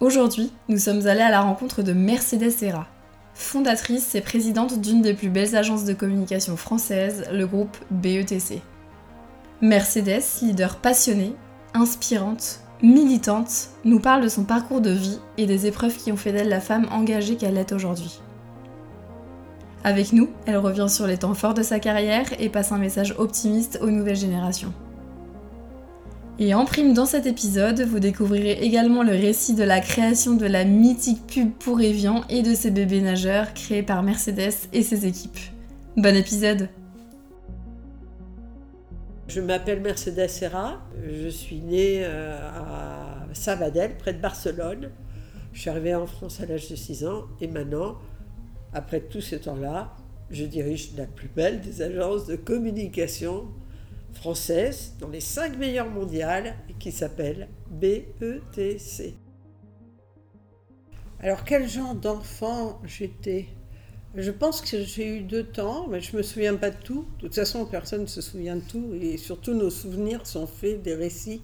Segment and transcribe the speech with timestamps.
[0.00, 2.86] Aujourd'hui, nous sommes allés à la rencontre de Mercedes Serra,
[3.34, 8.62] fondatrice et présidente d'une des plus belles agences de communication françaises, le groupe BETC.
[9.60, 11.34] Mercedes, leader passionnée,
[11.74, 16.32] inspirante, militante, nous parle de son parcours de vie et des épreuves qui ont fait
[16.32, 18.22] d'elle la femme engagée qu'elle est aujourd'hui.
[19.84, 23.14] Avec nous, elle revient sur les temps forts de sa carrière et passe un message
[23.18, 24.72] optimiste aux nouvelles générations.
[26.42, 30.46] Et en prime dans cet épisode, vous découvrirez également le récit de la création de
[30.46, 35.04] la mythique pub pour Evian et de ses bébés nageurs créés par Mercedes et ses
[35.04, 35.38] équipes.
[35.98, 36.70] Bon épisode
[39.28, 44.92] Je m'appelle Mercedes Serra, je suis née euh, à Sabadell, près de Barcelone.
[45.52, 47.98] Je suis arrivée en France à l'âge de 6 ans et maintenant,
[48.72, 49.94] après tout ce temps-là,
[50.30, 53.44] je dirige la plus belle des agences de communication
[54.12, 59.14] française dans les cinq meilleures mondiales qui s'appelle BETC.
[61.20, 63.48] Alors quel genre d'enfant j'étais?
[64.14, 67.06] Je pense que j'ai eu deux temps, mais je ne me souviens pas de tout.
[67.18, 70.82] De toute façon, personne ne se souvient de tout et surtout nos souvenirs sont faits
[70.82, 71.42] des récits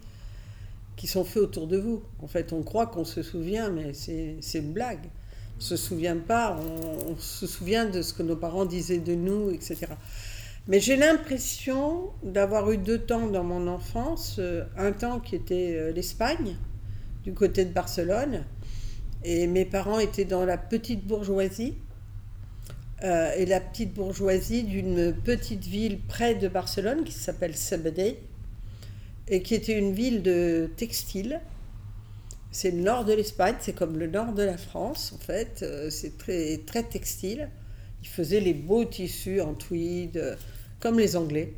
[0.96, 2.02] qui sont faits autour de vous.
[2.20, 5.10] En fait, on croit qu'on se souvient, mais c'est une blague.
[5.54, 6.58] On ne se souvient pas,
[7.06, 9.86] on se souvient de ce que nos parents disaient de nous, etc.
[10.68, 14.36] Mais j'ai l'impression d'avoir eu deux temps dans mon enfance.
[14.40, 16.56] Euh, un temps qui était euh, l'Espagne,
[17.22, 18.44] du côté de Barcelone.
[19.22, 21.74] Et mes parents étaient dans la petite bourgeoisie.
[23.04, 28.16] Euh, et la petite bourgeoisie d'une petite ville près de Barcelone qui s'appelle Sabadell.
[29.28, 31.40] Et qui était une ville de textile.
[32.50, 35.64] C'est le nord de l'Espagne, c'est comme le nord de la France en fait.
[35.90, 37.50] C'est très, très textile.
[38.02, 40.38] Ils faisaient les beaux tissus en tweed
[40.80, 41.54] comme les Anglais.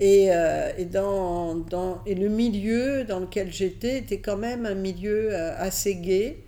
[0.00, 5.54] Et, euh, dans, et, le milieu dans lequel j'étais était quand même un milieu euh,
[5.58, 6.42] assez gai.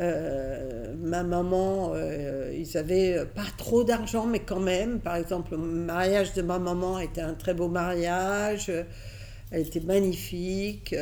[0.00, 1.92] Euh, ma maman,
[2.52, 5.00] ils avaient pas trop d'argent, mais quand même.
[5.00, 8.72] Par exemple, le mariage de ma maman était un très beau mariage.
[9.50, 10.96] Elle était magnifique.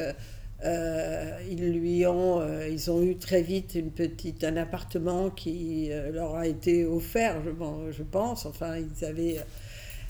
[0.65, 6.47] ils lui ont, ils ont eu très vite une petite, un appartement qui leur a
[6.49, 8.45] été offert, je, je pense.
[8.45, 9.39] Enfin, ils avaient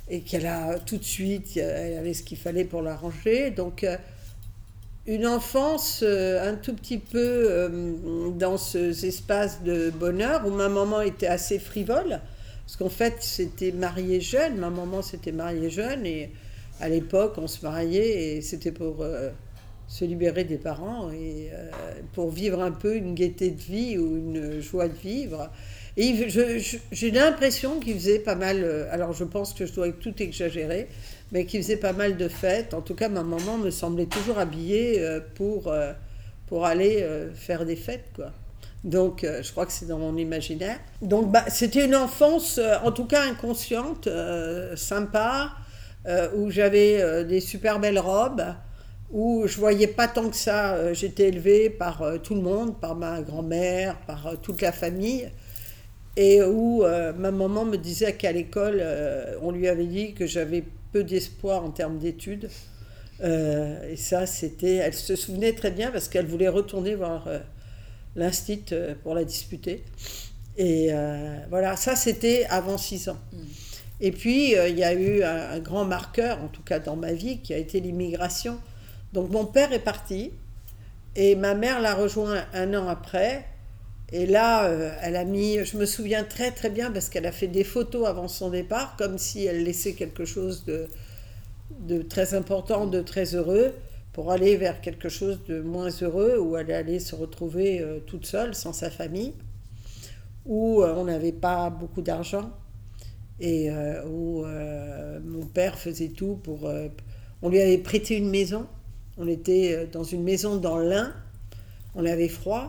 [0.08, 3.50] et qu'elle a tout de suite, elle avait ce qu'il fallait pour la ranger.
[3.50, 3.96] Donc, euh,
[5.06, 10.68] une enfance euh, un tout petit peu euh, dans ces espaces de bonheur où ma
[10.68, 12.20] maman était assez frivole,
[12.64, 16.30] parce qu'en fait, c'était mariée jeune, ma maman s'était mariée jeune, et
[16.80, 19.04] à l'époque, on se mariait, et c'était pour
[19.88, 21.50] se libérer des parents, et
[22.12, 25.50] pour vivre un peu une gaieté de vie ou une joie de vivre.
[25.96, 30.88] J'ai l'impression qu'il faisait pas mal, euh, alors je pense que je dois tout exagérer,
[31.32, 32.72] mais qu'il faisait pas mal de fêtes.
[32.72, 35.92] En tout cas, ma maman me semblait toujours habillée euh, pour, euh,
[36.46, 38.32] pour aller faire des fêtes, quoi.
[38.84, 40.76] Donc, je crois que c'est dans mon imaginaire.
[41.02, 44.08] Donc, bah, c'était une enfance, en tout cas inconsciente,
[44.74, 45.52] sympa,
[46.34, 48.44] où j'avais des super belles robes,
[49.12, 50.92] où je voyais pas tant que ça.
[50.94, 55.30] J'étais élevée par tout le monde, par ma grand-mère, par toute la famille
[56.16, 60.26] et où euh, ma maman me disait qu'à l'école, euh, on lui avait dit que
[60.26, 62.50] j'avais peu d'espoir en termes d'études.
[63.22, 64.76] Euh, et ça, c'était.
[64.76, 67.28] Elle se souvenait très bien parce qu'elle voulait retourner voir
[68.14, 68.64] l'instit
[69.02, 69.84] pour la disputer.
[70.58, 70.90] Et
[71.48, 73.18] voilà, ça, c'était avant 6 ans.
[73.32, 73.38] Mm.
[74.04, 77.12] Et puis, il y a eu un, un, grand marqueur, en tout cas dans ma
[77.12, 78.58] vie, qui a été l'immigration.
[79.12, 80.32] Donc, mon père est parti
[81.14, 83.46] et ma mère l'a rejoint un an après.
[84.12, 87.32] Et là, euh, elle a mis, je me souviens très très bien parce qu'elle a
[87.32, 92.86] fait des photos avant son départ, comme si elle laissait quelque chose de, très important,
[92.86, 93.72] de très heureux,
[94.12, 98.26] pour aller vers quelque chose de moins heureux, où elle allait se retrouver euh, toute
[98.26, 99.32] seule, sans sa famille,
[100.44, 102.50] où euh, on n'avait pas beaucoup d'argent,
[103.40, 103.70] et
[104.06, 104.44] où
[105.24, 106.70] mon père faisait tout pour...
[107.40, 108.68] on lui avait prêté une maison,
[109.18, 111.12] on était dans une maison dans l'Ain,
[111.96, 112.68] on avait froid,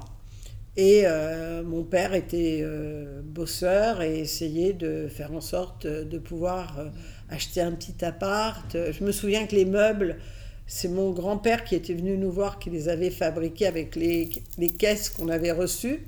[0.76, 6.80] et euh, mon père était euh, bosseur et essayait de faire en sorte de pouvoir
[6.80, 6.90] euh,
[7.30, 8.76] acheter un petit appart.
[8.92, 10.18] Je me souviens que les meubles,
[10.66, 14.70] c'est mon grand-père qui était venu nous voir, qui les avait fabriqués avec les, les
[14.72, 16.00] caisses qu'on avait reçues.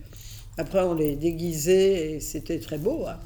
[0.58, 3.06] Après, on les déguisait et c'était très beau.
[3.08, 3.20] Hein.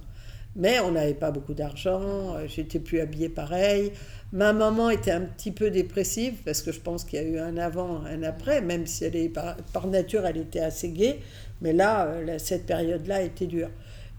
[0.57, 3.93] Mais on n'avait pas beaucoup d'argent, j'étais plus habillée pareil.
[4.31, 7.39] Ma maman était un petit peu dépressive parce que je pense qu'il y a eu
[7.39, 11.19] un avant, un après, même si elle est par, nature, elle était assez gaie.
[11.61, 13.69] Mais là, cette période-là était dure.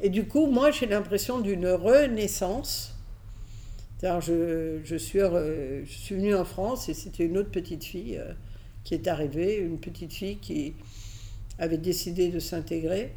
[0.01, 2.97] Et du coup, moi, j'ai l'impression d'une renaissance
[4.03, 8.33] je, suis, je suis venue en France et c'était une autre petite fille euh,
[8.85, 10.75] qui est arrivée, une petite fille qui
[11.59, 13.13] avait décidé de s'intégrer,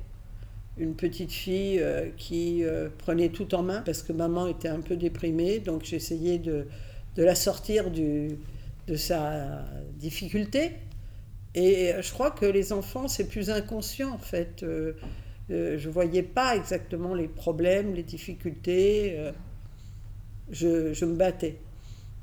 [0.78, 4.82] une petite fille euh, qui euh, prenait tout en main parce que maman était un
[4.82, 6.68] peu déprimée, donc j'essayais de,
[7.16, 8.38] de la sortir de
[8.96, 9.66] sa
[10.00, 10.72] difficulté.
[11.56, 14.66] Et je crois que les enfants, c'est plus inconscient en fait.
[15.50, 19.32] je ne voyais pas exactement les problèmes, les difficultés
[20.50, 21.58] je, me battais.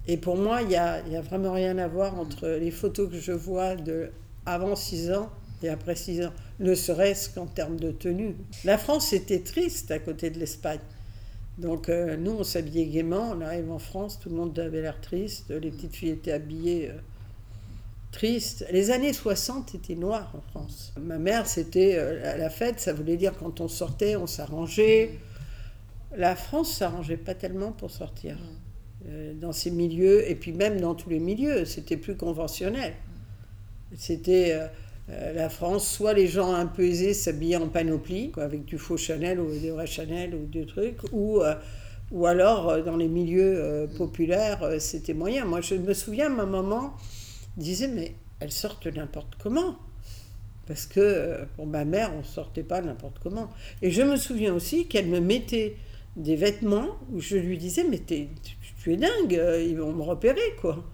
[0.06, 3.10] Et pour moi, il n'y a, y a vraiment rien à voir entre les photos
[3.10, 4.10] que je vois de
[4.46, 5.30] avant 6 ans
[5.62, 8.36] et après 6 ans, ne serait-ce qu'en termes de tenue.
[8.64, 10.80] La France était triste à côté de l'Espagne.
[11.58, 15.00] Donc euh, nous, on s'habillait gaiement, on arrive en France, tout le monde avait l'air
[15.00, 16.94] triste, les petites filles étaient habillées euh,
[18.12, 18.64] tristes.
[18.70, 20.92] Les années 60 étaient noires en France.
[20.98, 25.18] Ma mère, c'était euh, la fête, ça voulait dire quand on sortait, on s'arrangeait
[26.16, 28.36] la France s'arrangeait pas tellement pour sortir
[29.08, 32.94] euh, dans ces milieux, et puis même dans tous les milieux, c'était plus conventionnel.
[33.96, 34.56] C'était
[35.10, 38.78] euh, euh, la France, soit les gens un peu aisés s'habillaient en panoplie, avec du
[38.78, 41.40] faux Chanel ou des vrais Chanel ou des trucs, ou,
[42.10, 45.44] ou alors dans les milieux populaires, c'était moyen.
[45.44, 46.92] Moi, je me souviens, ma maman
[47.56, 49.76] disait, mais elles sortent n'importe comment.
[50.66, 53.50] Parce que pour ma mère, on sortait pas n'importe comment.
[53.82, 55.76] Et je me souviens aussi qu'elle me mettait
[56.16, 60.54] des vêtements où je lui disais mais tu es dingue, euh, ils vont me repérer
[60.60, 60.84] quoi.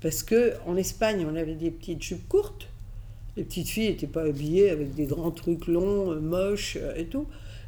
[0.00, 2.68] Parce que en Espagne on avait des petites jupes courtes,
[3.36, 7.06] les petites filles n'étaient pas habillées avec des grands trucs longs, euh, moches euh, et
[7.06, 7.26] tout.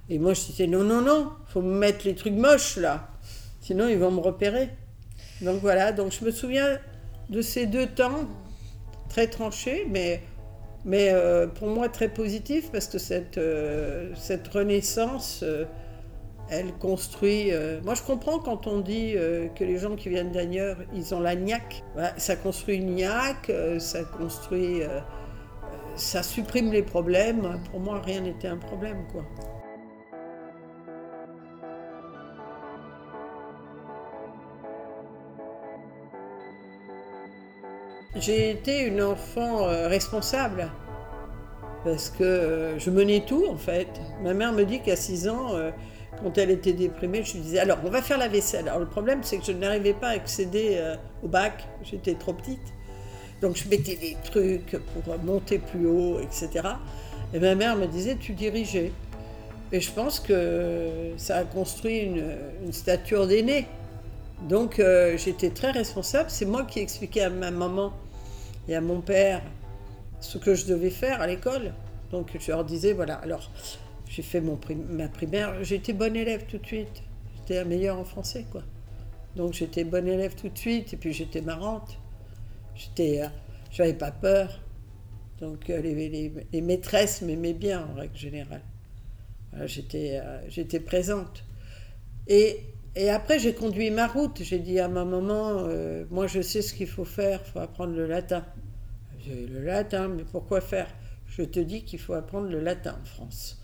[0.08, 3.08] Et moi je disais non non non, faut me mettre les trucs moches là,
[3.60, 4.70] sinon ils vont me repérer.
[5.42, 6.78] Donc voilà, donc je me souviens
[7.28, 8.26] de ces deux temps
[9.08, 10.22] très tranchés, mais
[10.84, 11.12] mais
[11.56, 13.38] pour moi très positifs parce que cette,
[14.14, 15.44] cette renaissance
[16.50, 17.52] elle construit.
[17.52, 21.14] Euh, moi, je comprends quand on dit euh, que les gens qui viennent d'ailleurs, ils
[21.14, 21.84] ont la niaque.
[22.16, 24.82] ça construit une niaque, euh, ça construit.
[25.98, 27.60] Ça supprime les problèmes.
[27.70, 29.04] Pour moi, rien n'était un problème.
[38.16, 40.70] J'ai été une enfant responsable
[41.84, 43.88] parce que je menais tout en fait.
[44.22, 45.50] Ma mère me dit qu'à 6 ans,
[46.22, 48.68] quand elle était déprimée, je lui disais alors on va faire la vaisselle.
[48.68, 52.32] Alors le problème c'est que je n'arrivais pas à accéder euh, au bac, j'étais trop
[52.32, 52.74] petite.
[53.40, 56.66] Donc je mettais des trucs pour monter plus haut, etc.
[57.32, 58.92] Et ma mère me disait tu dirigeais.
[59.70, 63.66] Et je pense que ça a construit une, stature d'aîné.
[64.48, 66.30] Donc euh, j'étais très responsable.
[66.30, 67.92] C'est moi qui expliquais à ma maman
[68.68, 69.42] et à mon père
[70.20, 71.72] ce que je devais faire à l'école.
[72.10, 73.50] Donc je leur disais voilà alors
[74.08, 74.58] j'ai fait mon
[74.90, 77.02] ma primaire, j'étais bonne élève tout de suite.
[77.36, 78.62] J'étais la meilleure en français, quoi.
[79.36, 81.98] Donc j'étais bonne élève tout de suite, et puis j'étais marrante.
[82.78, 83.28] J'étais, euh,
[83.72, 84.60] j'avais pas peur.
[85.40, 88.62] Donc euh, les, les, maîtresses m'aimaient bien en règle générale.
[89.66, 91.44] j'étais, euh, j'étais présente.
[92.28, 92.60] Et,
[92.94, 94.40] et après j'ai conduit ma route.
[94.42, 95.66] J'ai dit à ma maman,
[96.10, 98.44] moi je sais ce qu'il faut faire, il faut apprendre le latin.
[99.20, 100.88] J'ai le latin, mais pourquoi faire?
[101.26, 103.60] Je te dis qu'il faut apprendre le latin en France.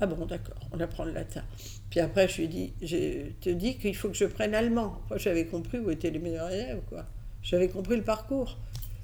[0.00, 1.42] Ah bon, d'accord, on apprend le latin.
[1.90, 5.00] Puis après, je lui dit, je te dis qu'il faut que je prenne allemand.
[5.08, 7.06] Moi, j'avais compris où étaient les meilleurs élèves, quoi.
[7.42, 8.58] J'avais compris le parcours.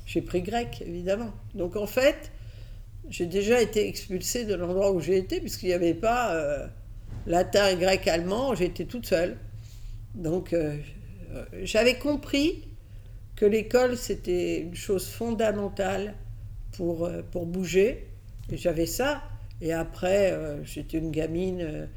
[0.07, 1.33] J'ai pris grec, évidemment.
[1.55, 2.33] Donc en fait,
[3.09, 6.67] j'ai déjà été expulsée de l'endroit où j'ai été, puisqu'il n'y avait pas euh,
[7.27, 9.37] latin, grec, allemand, j'étais toute seule.
[10.15, 10.77] Donc euh,
[11.63, 12.65] j'avais compris
[13.37, 16.15] que l'école, c'était une chose fondamentale
[16.73, 18.09] pour, euh, pour bouger.
[18.51, 19.23] Et j'avais ça
[19.61, 21.89] et après, euh, j'étais une gamine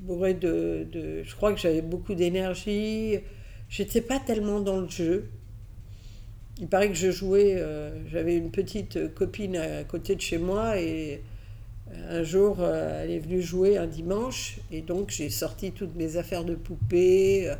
[0.00, 3.20] bourrée de, Je crois que j'avais beaucoup d'énergie.
[3.70, 5.30] J'étais pas tellement dans le jeu.
[6.58, 7.64] Il paraît que je jouais.
[8.10, 11.22] j'avais une petite copine à côté de chez moi et
[12.10, 16.44] un jour, elle est venue jouer un dimanche et donc j'ai sorti toutes mes affaires
[16.44, 17.50] de poupées,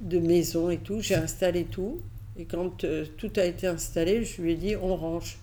[0.00, 1.00] de maison et tout.
[1.02, 2.00] J'ai installé tout.
[2.38, 2.84] Et quand
[3.18, 5.36] tout a été installé, je lui ai dit on range.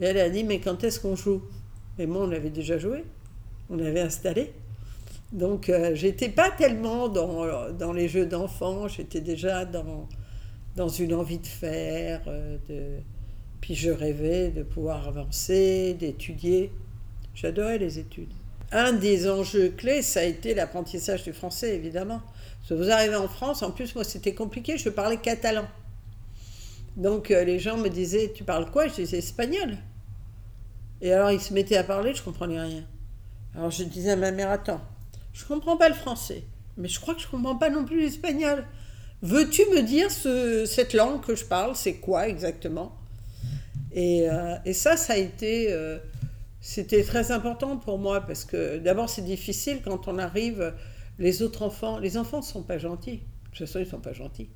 [0.00, 1.42] Et elle a dit, mais quand est-ce qu'on joue?
[1.98, 3.04] Et moi, on avait déjà joué,
[3.68, 4.52] on avait installé.
[5.32, 10.08] Donc, euh, j'étais pas tellement dans, dans les jeux d'enfants, j'étais déjà dans,
[10.76, 12.22] dans une envie de faire.
[12.26, 12.58] Euh.
[13.60, 16.72] Puis je rêvais de pouvoir avancer, d'étudier.
[17.34, 18.32] J'adorais les études.
[18.72, 22.22] Un des enjeux clés, ça a été l'apprentissage du français, évidemment.
[22.60, 25.66] Parce vous arrivez en France, en plus, moi, c'était compliqué, je parlais catalan.
[26.96, 29.76] Donc, euh, les gens me disaient, tu parles quoi Je disais espagnol.
[31.00, 32.84] Et alors, ils se mettaient à parler, je comprenais rien.
[33.54, 34.80] Alors, je disais à ma mère, attends,
[35.32, 36.44] je comprends pas le français,
[36.76, 38.64] mais je crois que je comprends pas non plus l'espagnol.
[39.22, 42.96] Veux-tu me dire ce, cette langue que je parle, c'est quoi exactement?
[43.92, 45.72] Et, euh, et, ça, ça a été...
[45.72, 45.98] Euh,
[46.60, 50.74] c'était très important pour moi parce que d'abord c'est difficile quand on arrive,
[51.18, 53.18] les autres enfants, les enfants ne sont pas gentils.
[53.18, 54.50] De toute façon, ils ne sont pas gentils.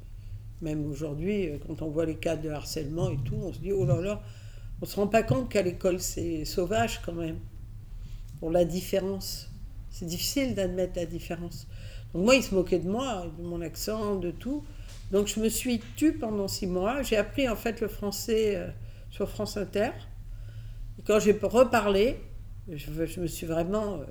[0.60, 3.72] Même aujourd'hui, euh, quand on voit les cas de harcèlement et tout, on se dit,
[3.72, 4.22] oh là là,
[4.80, 7.38] on se rend pas compte qu'à l'école c'est sauvage quand même.
[8.40, 9.50] Pour la différence.
[9.94, 11.68] C'est difficile d'admettre la différence.
[12.12, 14.64] Donc moi, ils se moquaient de moi, de mon accent, de tout.
[15.12, 17.02] Donc je me suis tue pendant six mois.
[17.02, 18.66] J'ai appris en fait le français euh,
[19.12, 19.90] sur France Inter.
[20.98, 22.18] Et quand j'ai reparlé,
[22.68, 24.00] je, me suis vraiment.
[24.00, 24.06] Euh,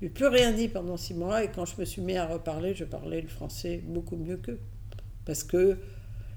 [0.00, 1.42] je plus rien dit pendant six mois.
[1.42, 4.60] Et quand je me suis mis à reparler, je parlais le français beaucoup mieux qu'eux.
[5.24, 5.78] Parce que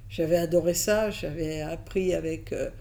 [0.09, 1.11] j'avais adoré ça.
[1.11, 2.51] J'avais appris avec.
[2.51, 2.71] Euh,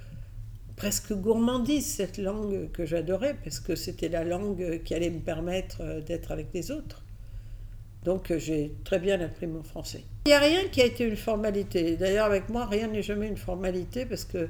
[0.82, 6.00] presque gourmandise cette langue que j'adorais parce que c'était la langue qui allait me permettre
[6.00, 7.04] d'être avec les autres.
[8.04, 10.02] Donc j'ai très bien appris mon français.
[10.26, 11.96] Il n'y a rien qui a été une formalité.
[11.96, 14.48] D'ailleurs, avec moi, rien n'est jamais une formalité parce que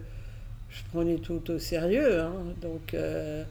[0.71, 2.23] je prenais tout au sérieux.
[2.23, 2.33] Hein.
[2.62, 3.45] Donc, euh,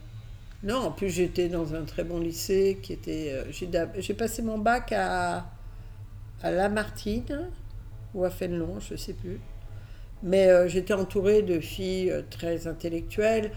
[0.64, 3.32] non, en plus, j'étais dans un très bon lycée qui était.
[3.32, 5.46] Euh, j'ai passé mon bac à,
[6.42, 7.48] à Lamartine
[8.16, 9.40] ou à Fénelon, je ne sais plus.
[10.24, 13.52] Mais euh, j'étais entourée de filles très intellectuelles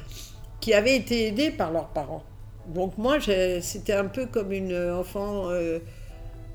[0.61, 2.25] qui avaient été aidées par leurs parents.
[2.69, 5.51] Donc, moi, c'était un peu comme une enfant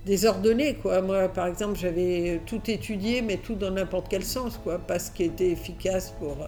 [0.06, 1.02] désordonné quoi.
[1.02, 5.12] Moi par exemple j'avais tout étudié mais tout dans n'importe quel sens quoi, pas ce
[5.12, 6.48] qui était efficace pour euh,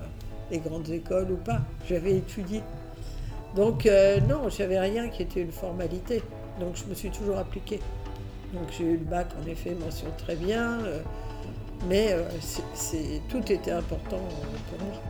[0.50, 1.60] les grandes écoles ou pas.
[1.88, 2.62] J'avais étudié.
[3.56, 6.22] Donc euh, non, j'avais rien qui était une formalité.
[6.60, 7.80] Donc je me suis toujours appliquée.
[8.54, 10.80] Donc j'ai eu le bac en effet, mention très bien,
[11.84, 12.16] euh, mais
[12.74, 14.20] c'est, tout était important
[14.70, 15.02] pour moi.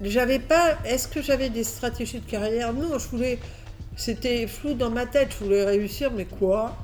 [0.00, 0.78] J'avais pas.
[0.84, 2.72] Est-ce que j'avais des stratégies de carrière?
[2.72, 3.38] Non, je voulais.
[3.96, 5.34] C'était flou dans ma tête.
[5.38, 6.76] Je voulais réussir, mais quoi?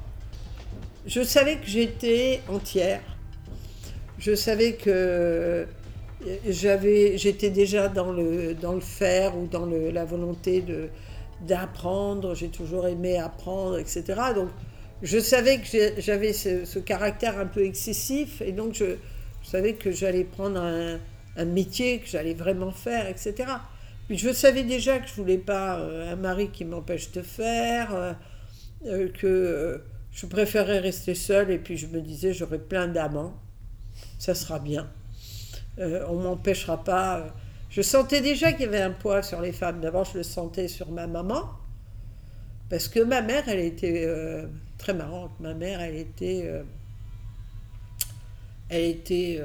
[1.06, 3.02] Je savais que j'étais entière.
[4.18, 5.66] Je savais que
[6.48, 10.88] j'avais, j'étais déjà dans le, dans le faire ou dans la volonté de,
[11.42, 12.34] d'apprendre.
[12.34, 14.04] J'ai toujours aimé apprendre, etc.
[14.34, 14.48] Donc,
[15.02, 18.96] je savais que j'avais ce, caractère un peu excessif et donc je,
[19.42, 23.34] savais que j'allais prendre un, métier que j'allais vraiment faire, etc.
[24.06, 27.94] Puis je savais déjà que je voulais pas euh, un mari qui m'empêche de faire,
[27.94, 28.12] euh,
[28.86, 33.34] euh, que je préférais rester seule et puis je me disais j'aurai plein d'amants,
[34.18, 34.88] ça sera bien.
[35.78, 37.26] On m'empêchera pas.
[37.70, 39.80] Je sentais déjà qu'il y avait un poids sur les femmes.
[39.80, 41.50] D'abord, je le sentais sur ma maman,
[42.70, 44.08] parce que ma mère, elle était
[44.78, 45.32] très marrante.
[45.40, 46.50] Ma mère, elle était,
[48.68, 49.40] elle était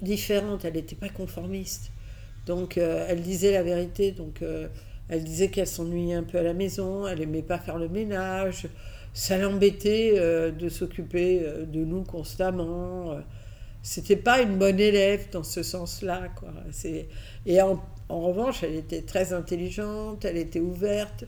[0.00, 1.90] différente, elle n'était pas conformiste.
[2.46, 4.68] Donc euh, elle disait la vérité, donc euh,
[5.08, 8.66] elle disait qu'elle s'ennuyait un peu à la maison, elle aimait pas faire le ménage,
[9.12, 13.18] ça l'embêtait euh, de s'occuper de nous constamment.
[13.82, 16.28] C'était pas une bonne élève dans ce sens-là.
[16.36, 16.50] Quoi.
[17.46, 21.24] Et en, en, revanche, elle était très intelligente, elle était ouverte.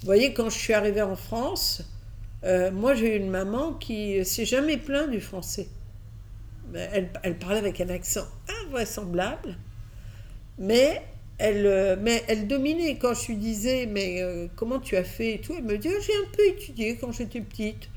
[0.00, 1.82] Vous voyez, quand je suis arrivée en France,
[2.72, 5.68] moi j'ai eu une maman qui s'est jamais plainte du français
[6.74, 8.26] elle, elle, parlait avec un accent
[8.64, 9.56] invraisemblable,
[10.58, 11.02] mais
[11.38, 12.96] elle, euh, mais elle dominait.
[12.98, 15.88] Quand je lui disais, mais euh, comment tu as fait et tout, elle me dit,
[15.88, 17.88] j'ai un peu étudié quand j'étais petite.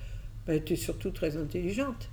[0.48, 2.10] elle était surtout très intelligente.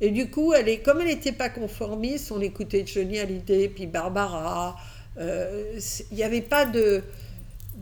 [0.00, 3.86] Et du coup, elle est, comme elle n'était pas conformiste, on écoutait Johnny Hallyday, puis
[3.86, 4.76] Barbara.
[5.18, 5.78] Euh,
[6.10, 7.02] il n'y avait pas de,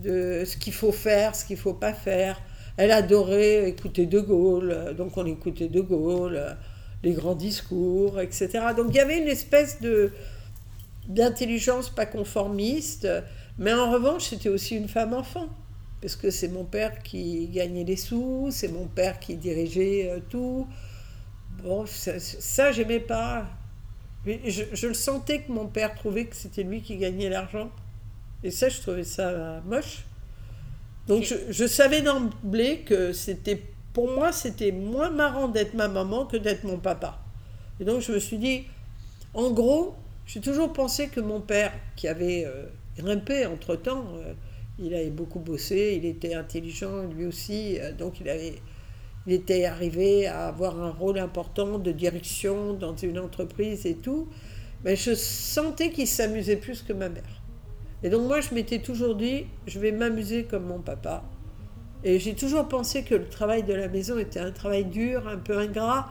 [0.03, 2.41] ce qu'il faut faire, ce qu'il ne faut pas faire.
[2.77, 6.57] Elle adorait écouter De Gaulle, donc on écoutait De Gaulle
[7.03, 8.49] les grands discours, etc.
[8.75, 9.79] Donc il y avait une espèce
[11.07, 13.07] d'intelligence pas conformiste,
[13.57, 15.47] mais en revanche c'était aussi une femme enfant,
[16.01, 20.19] parce que c'est mon père qui gagnait les sous, c'est mon père qui dirigeait euh,
[20.29, 20.67] tout.
[21.63, 23.47] Bon, ça, ça j'aimais pas.
[24.25, 27.71] Je, je, le sentais que mon père trouvait que c'était lui qui gagnait l'argent.
[28.43, 30.05] Et ça, je trouvais ça moche.
[31.07, 33.61] Donc je, je savais d'emblée que c'était
[33.93, 37.19] pour moi, c'était moins marrant d'être ma maman que d'être mon papa.
[37.79, 38.63] Et donc, je me suis dit,
[39.33, 42.65] en gros, j'ai toujours pensé que mon père, qui avait euh,
[42.97, 44.33] grimpé entre-temps, euh,
[44.77, 48.55] il avait beaucoup bossé, il était intelligent lui aussi, euh, donc il avait,
[49.27, 54.27] il était arrivé à avoir un rôle important de direction dans une entreprise et tout.
[54.83, 57.41] Mais je sentais qu'il s'amusait plus que ma mère.
[58.01, 61.23] Et donc moi, je m'étais toujours dit, je vais m'amuser comme mon papa.
[62.03, 65.37] Et j'ai toujours pensé que le travail de la maison était un travail dur, un
[65.37, 66.07] peu ingrat,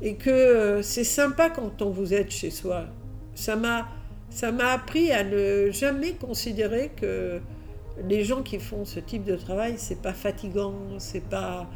[0.00, 2.86] et que euh, c'est sympa quand on vous aide chez soi.
[3.34, 3.88] Ça m'a,
[4.30, 7.40] ça m'a appris à ne jamais considérer que
[8.08, 11.70] les gens qui font ce type de travail, c'est pas fatigant, c'est pas.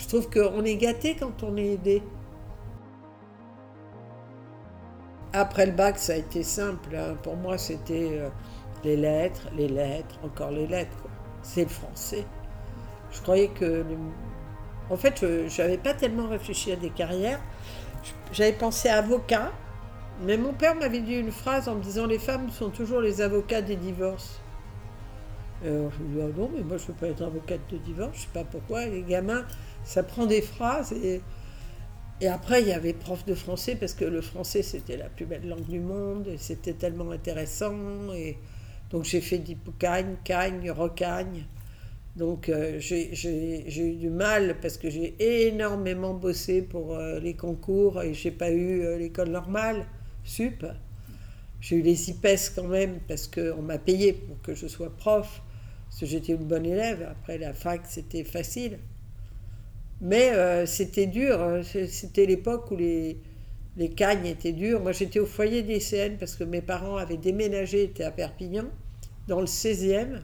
[0.00, 2.02] Je trouve qu'on est gâté quand on est aidé.
[5.34, 6.96] Après le bac, ça a été simple.
[6.96, 7.16] Hein.
[7.22, 8.28] Pour moi, c'était euh,
[8.82, 10.96] les lettres, les lettres, encore les lettres.
[11.42, 12.24] C'est le français.
[13.12, 13.84] Je croyais que.
[14.88, 17.40] En fait, je n'avais pas tellement réfléchi à des carrières.
[18.32, 19.52] J'avais pensé à avocat,
[20.22, 23.20] mais mon père m'avait dit une phrase en me disant Les femmes sont toujours les
[23.20, 24.40] avocats des divorces.
[25.62, 27.60] Alors, je lui ai dit ah non, mais moi je ne veux pas être avocate
[27.70, 28.86] de divorce, je ne sais pas pourquoi.
[28.86, 29.44] Les gamins,
[29.84, 30.92] ça prend des phrases.
[30.92, 31.20] Et,
[32.28, 35.48] après, il y avait prof de français, parce que le français c'était la plus belle
[35.48, 38.12] langue du monde, et c'était tellement intéressant.
[38.14, 38.36] Et,
[38.90, 41.46] donc j'ai fait d'hypocagne, cagne, recagne.
[42.16, 45.14] Donc euh, j'ai eu du mal parce que j'ai
[45.46, 49.86] énormément bossé pour euh, les concours et j'ai pas eu euh, l'école normale,
[50.24, 50.66] sup.
[51.60, 55.40] J'ai eu les IPES quand même parce qu'on m'a payé pour que je sois prof,
[55.88, 57.06] parce que j'étais une bonne élève.
[57.08, 58.78] Après la fac, c'était facile.
[60.00, 61.60] Mais c'était dur, hein.
[61.62, 63.18] c'était l'époque où les,
[63.76, 64.80] les cagnes étaient dures.
[64.80, 68.64] Moi, j'étais au foyer des CN parce que mes parents avaient déménagé, étaient à Perpignan,
[69.28, 70.20] dans le 16e.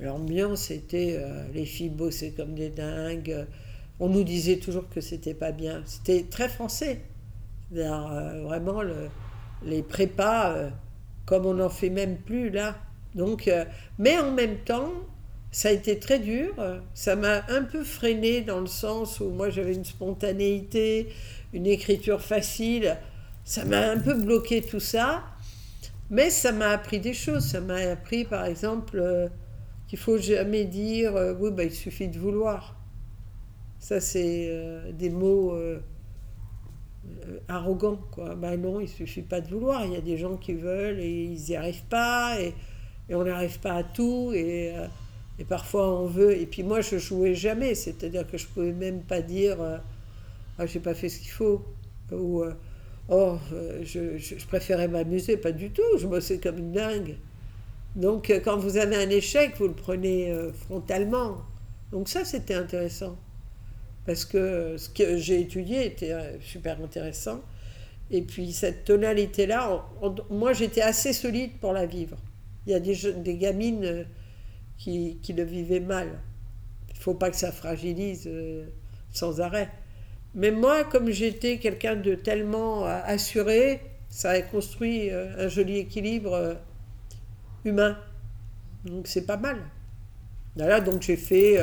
[0.00, 3.46] L'ambiance était, euh, les filles bossaient comme des dingues.
[3.98, 5.82] On nous disait toujours que c'était pas bien.
[5.86, 7.00] C'était très français.
[7.74, 8.82] Euh, vraiment,
[9.64, 10.70] les prépas, euh,
[11.24, 12.76] comme on n'en fait même plus là.
[13.14, 13.50] Donc,
[13.98, 14.92] mais en même temps,
[15.56, 16.52] ça a été très dur.
[16.92, 21.08] Ça m'a un peu freiné dans le sens où moi j'avais une spontanéité,
[21.54, 22.98] une écriture facile.
[23.42, 25.24] Ça m'a un peu bloqué tout ça.
[26.10, 27.42] Mais ça m'a appris des choses.
[27.42, 29.28] Ça m'a appris, par exemple, euh,
[29.88, 32.78] qu'il faut jamais dire euh, oui, bah, il suffit de vouloir.
[33.78, 35.58] Ça, c'est euh, des mots
[37.48, 38.02] arrogants.
[38.12, 38.34] Quoi.
[38.34, 39.86] Bah non, il suffit pas de vouloir.
[39.86, 42.38] Il y a des gens qui veulent et ils n'y arrivent pas.
[42.42, 42.52] Et,
[43.08, 44.32] et on n'arrive pas à tout.
[44.34, 44.74] Et,
[45.38, 46.36] et, parfois, on veut.
[46.38, 47.74] Et puis moi, je jouais jamais.
[47.74, 49.58] C'est-à-dire que je pouvais même pas dire
[50.58, 51.62] ah, j'ai pas fait ce qu'il faut.
[52.12, 52.44] Ou
[53.08, 53.38] Oh,
[53.84, 57.16] je, je, préférais m'amuser, pas du tout, je bossais comme une dingue.
[57.94, 61.38] Donc euh, quand vous avez un échec, vous le prenez euh, frontalement.
[61.92, 63.16] Donc ça, c'était intéressant.
[64.06, 67.40] Parce que ce que j'ai étudié était super intéressant.
[68.10, 69.84] Et puis cette tonalité-là,
[70.30, 72.16] moi j'étais assez solide pour la vivre.
[72.66, 74.04] Il y a des gamines
[74.78, 76.20] qui, le vivaient mal.
[76.90, 78.28] Il faut pas que ça fragilise
[79.12, 79.70] sans arrêt.
[80.36, 85.78] Mais moi, comme j'étais quelqu'un de tellement euh, assuré, ça a construit euh, un joli
[85.78, 86.54] équilibre euh,
[87.64, 87.96] humain.
[88.84, 89.56] Donc c'est pas mal.
[90.56, 91.58] Voilà, donc j'ai fait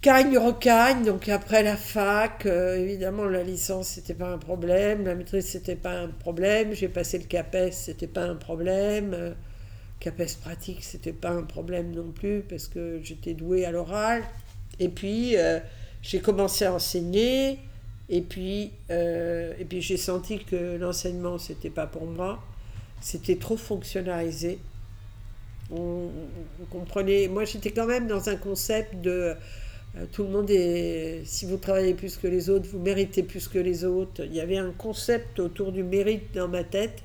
[0.00, 5.46] Cagne, Rocagne, donc après la fac, évidemment la licence c'était pas un problème, la maîtrise
[5.46, 9.36] c'était pas un problème, j'ai passé le CAPES c'était pas un problème,
[10.00, 14.22] CAPES pratique c'était pas un problème non plus parce que j'étais douée à l'oral.
[14.78, 15.36] Et puis
[16.02, 17.58] j'ai commencé à enseigner
[18.10, 22.40] et puis, euh, puis j'ai senti que l'enseignement, c'était pas pour moi.
[23.00, 24.58] C'était trop fonctionnalisé.
[25.70, 26.10] On,
[26.70, 27.28] comprenait.
[27.28, 29.36] Moi, j'étais quand même dans un concept de
[29.96, 31.22] euh, tout le monde est.
[31.24, 34.24] Si vous travaillez plus que les autres, vous méritez plus que les autres.
[34.24, 37.04] Il y avait un concept autour du mérite dans ma tête.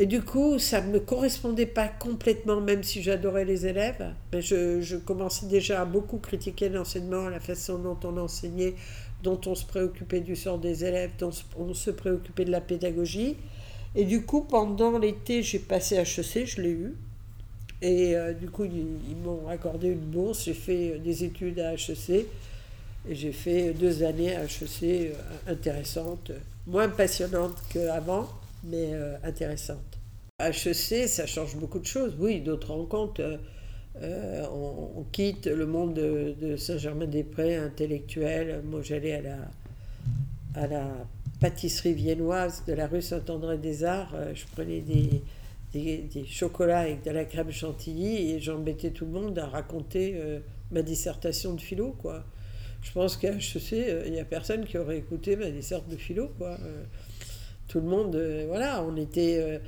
[0.00, 4.14] Et du coup, ça ne me correspondait pas complètement, même si j'adorais les élèves.
[4.32, 8.76] Mais je, je, commençais déjà à beaucoup critiquer l'enseignement, la façon dont on enseignait,
[9.24, 13.34] dont on se préoccupait du sort des élèves, dont on se préoccupait de la pédagogie.
[13.96, 16.94] Et du coup, pendant l'été, j'ai passé HEC, je l'ai eu.
[17.82, 20.44] Et euh, du coup, ils, ils m'ont accordé une bourse.
[20.44, 22.24] J'ai fait euh, des études à HEC.
[23.08, 25.12] Et j'ai fait deux années à HEC euh,
[25.48, 26.30] intéressantes,
[26.68, 28.28] moins passionnantes qu'avant
[28.64, 29.98] mais euh, intéressante.
[30.40, 32.14] HEC, ça change beaucoup de choses.
[32.18, 33.20] Oui, d'autres rencontres.
[33.20, 33.36] Euh,
[34.00, 38.62] euh, on, quitte le monde de, Saint-Germain-des-Prés intellectuel.
[38.64, 39.38] Moi, j'allais à la,
[40.54, 40.86] à la
[41.40, 44.14] pâtisserie viennoise de la rue Saint-André-des-Arts.
[44.34, 45.22] je prenais des,
[45.72, 50.20] des, chocolats avec de la crème chantilly et j'embêtais tout le monde à raconter
[50.70, 52.22] ma dissertation de philo, quoi.
[52.82, 53.72] Je pense qu'à HEC,
[54.06, 56.56] il n'y a personne qui aurait écouté ma dissertation de philo, quoi
[57.68, 59.38] tout le monde, euh, voilà, on était.
[59.38, 59.58] Euh,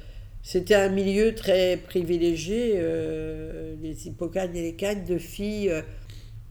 [0.43, 5.71] c'était un milieu très privilégié, euh, les hippocagnes et les cagnes de filles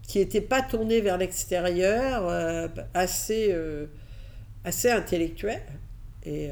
[0.04, 2.30] qui n'était pas tourné vers l'extérieur,
[2.94, 3.52] assez,
[4.64, 5.62] assez intellectuel.
[6.24, 6.50] Et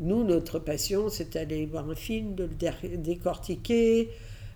[0.00, 2.48] nous, notre passion, c'était aller voir un film, de
[2.82, 4.10] le décortiquer,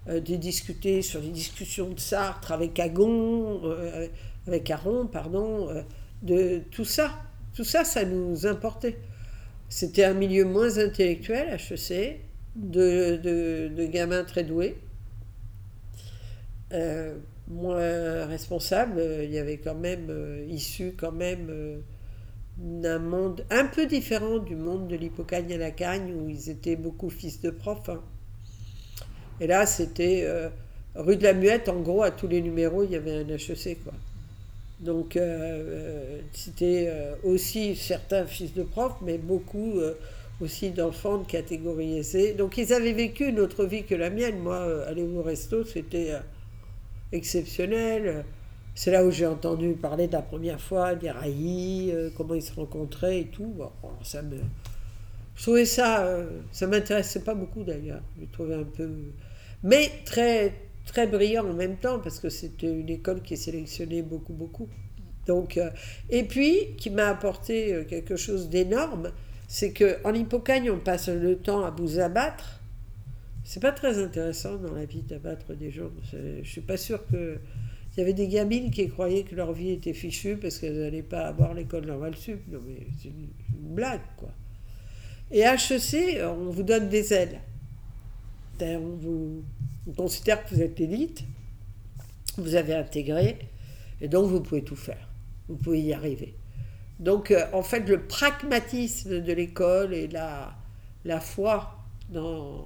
[0.08, 3.62] de discuter sur les discussions de Sartre avec Agon,
[4.48, 5.68] avec Aron, pardon,
[6.22, 7.12] de tout ça.
[7.54, 8.98] Tout ça, ça nous importait.
[9.72, 12.20] C'était un milieu moins intellectuel, HEC,
[12.56, 13.16] de,
[13.74, 14.76] de, gamins très doués.
[16.74, 17.16] Euh,
[17.48, 21.78] moins responsable, il y avait quand même euh, issu quand même euh,
[22.58, 26.76] d'un monde un peu différent du monde de l'hypocagne à la cagne où ils étaient
[26.76, 27.88] beaucoup fils de profs.
[27.88, 28.02] Hein.
[29.40, 30.28] Et là, c'était
[30.94, 33.82] rue de la Muette, en gros, à tous les numéros, il y avait un HEC.
[33.82, 33.94] Quoi.
[34.82, 35.18] Donc,
[36.32, 36.92] c'était
[37.22, 39.74] aussi certains fils de profs, mais beaucoup
[40.40, 42.32] aussi d'enfants de catégorie aisée.
[42.34, 44.38] Donc, ils avaient vécu une autre vie que la mienne.
[44.40, 46.12] Moi, aller au resto, c'était
[47.12, 48.24] exceptionnel.
[48.74, 52.42] C'est là où j'ai entendu parler de la première fois des raillis, euh, comment ils
[52.42, 53.54] se rencontraient et tout.
[54.02, 54.38] ça me...
[55.34, 58.02] Je trouvais ça, euh, ça m'intéressait pas beaucoup d'ailleurs.
[58.18, 58.90] Je trouvais un peu,
[59.62, 60.54] mais très
[60.86, 64.68] très brillant en même temps parce que c'était une école qui sélectionnait beaucoup beaucoup.
[65.26, 65.70] Donc, euh,
[66.10, 69.12] et puis qui m'a apporté quelque chose d'énorme,
[69.46, 72.62] c'est que en Hippocagne on passe le temps à vous abattre
[73.44, 75.90] c'est pas très intéressant dans la vie d'abattre des gens.
[76.12, 77.38] Je suis pas sûre que.
[77.94, 81.02] Il y avait des gamines qui croyaient que leur vie était fichue parce qu'elles n'allaient
[81.02, 82.40] pas avoir l'école normale sup.
[82.48, 83.28] Non, mais c'est une,
[83.74, 84.30] blague, quoi.
[85.30, 87.40] Et HEC, on vous donne des ailes.
[88.62, 89.42] On, vous,
[89.86, 91.24] on considère que vous êtes l'élite,
[92.38, 93.38] vous avez intégré,
[94.00, 95.08] et donc vous pouvez tout faire.
[95.48, 96.34] Vous pouvez y arriver.
[96.98, 100.54] Donc, euh, en fait, le pragmatisme de l'école et la,
[101.20, 101.78] foi
[102.10, 102.64] dans,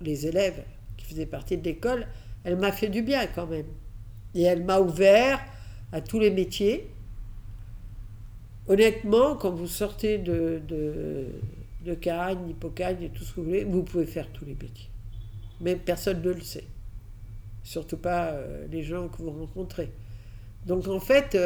[0.00, 0.64] les élèves
[0.96, 2.06] qui faisaient partie de l'école,
[2.44, 3.66] elle m'a fait du bien quand même.
[4.34, 5.40] Et elle m'a ouvert
[5.92, 6.88] à tous les métiers.
[8.66, 11.26] Honnêtement, quand vous sortez de, de,
[11.84, 14.91] de Caragne, d'Hippocagne et tout ce que vous voulez, vous pouvez faire tous les métiers.
[15.62, 16.64] Mais personne ne le sait.
[17.62, 19.90] Surtout pas euh, les gens que vous rencontrez.
[20.66, 21.36] Donc en fait,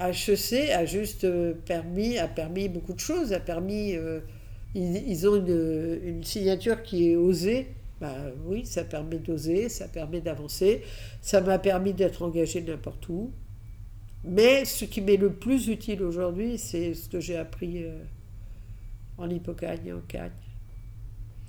[0.00, 4.20] HEC a juste euh, permis, a permis beaucoup de choses, a permis euh,
[4.74, 7.68] ils, ont une, signature qui est osée.
[8.00, 10.82] Bah, oui, ça permet d'oser, ça permet d'avancer.
[11.22, 13.30] Ça m'a permis d'être engagé n'importe où.
[14.24, 18.02] Mais ce qui m'est le plus utile aujourd'hui, c'est ce que j'ai appris euh,
[19.16, 20.32] en Hippocagne en Cagne.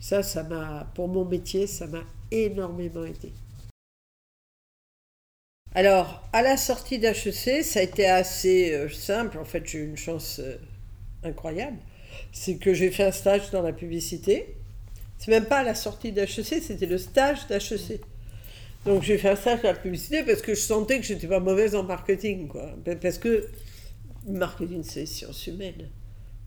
[0.05, 3.31] Ça, ça m'a, pour mon métier, ça m'a énormément aidé.
[5.73, 9.39] Alors, à la sortie d'HEC, ça a été assez euh, simple.
[9.39, 10.57] En fait, j'ai eu une chance euh,
[11.23, 11.77] incroyable
[12.31, 14.55] c'est que j'ai fait un stage dans la publicité.
[15.17, 18.01] C'est même pas à la sortie d'HEC, c'était le stage d'HEC.
[18.85, 21.39] Donc j'ai fait un stage dans la publicité parce que je sentais que j'étais pas
[21.39, 22.75] mauvaise en marketing, quoi.
[23.01, 23.47] Parce que
[24.27, 25.89] marketing, c'est sciences humaines.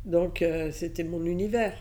[0.04, 1.74] Donc euh, c'était mon univers.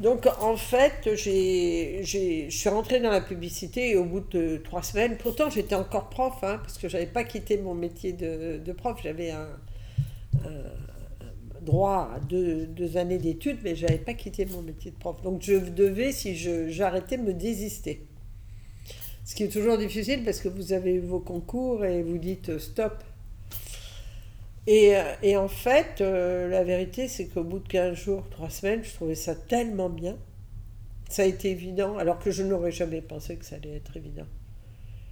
[0.00, 5.16] Donc en fait, je suis rentrée dans la publicité et au bout de trois semaines,
[5.16, 8.98] pourtant j'étais encore prof, hein, parce que j'avais pas quitté mon métier de, de prof,
[9.02, 9.48] j'avais un,
[11.62, 15.22] droit à deux, années d'études, mais je n'avais pas quitté mon métier de prof.
[15.22, 16.36] Donc je devais, si
[16.70, 18.06] j'arrêtais, me désister.
[19.24, 23.04] Ce qui est toujours difficile parce que vous avez vos concours et vous dites stop.
[24.66, 28.50] Et, euh, et en fait, euh, la vérité, c'est qu'au bout de 15 jours, 3
[28.50, 30.16] semaines, je trouvais ça tellement bien.
[31.08, 34.26] Ça a été évident, alors que je n'aurais jamais pensé que ça allait être évident.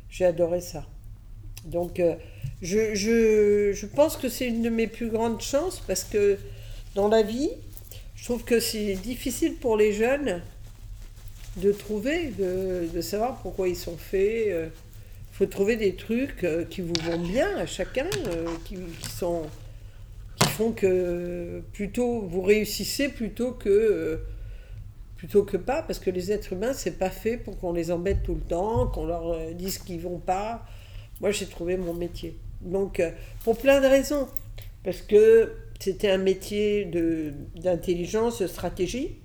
[0.09, 0.87] J'ai adoré ça.
[1.65, 2.15] Donc, euh,
[2.63, 6.39] je, je, je, pense que c'est une de mes plus grandes chances parce que
[6.95, 7.51] dans la vie,
[8.15, 10.43] je trouve que c'est difficile pour les jeunes
[11.57, 14.71] de trouver, de, de savoir pourquoi ils sont faits.
[15.41, 18.07] Faut trouver des trucs euh, qui vous vont bien à chacun,
[18.67, 19.45] qui, qui, sont,
[20.37, 24.21] qui font que plutôt vous réussissez plutôt que
[25.17, 28.23] plutôt que pas, parce que les êtres humains, c'est pas fait pour qu'on les embête
[28.23, 30.67] tout le temps, qu'on leur dise qu'ils vont pas.
[31.21, 32.37] Moi, j'ai trouvé mon métier.
[32.61, 33.11] Donc, euh,
[33.45, 34.29] pour plein de raisons.
[34.85, 36.91] Parce que c'était un métier
[37.57, 39.17] d'intelligence, de, stratégie.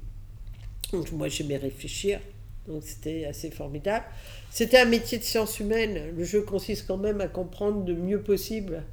[0.92, 2.20] Donc, moi, j'aimais réfléchir.
[2.68, 4.06] Donc, c'était assez formidable.
[4.56, 6.16] C'était un métier de sciences humaines.
[6.16, 8.84] Le jeu consiste quand même à comprendre le mieux possible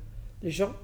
[0.43, 0.75] les gens.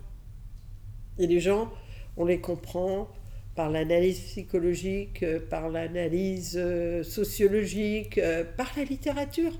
[1.19, 1.73] Et les gens,
[2.17, 3.09] on les comprend
[3.57, 9.51] par l'analyse psychologique, par l'analyse euh, sociologique, euh, par la littérature.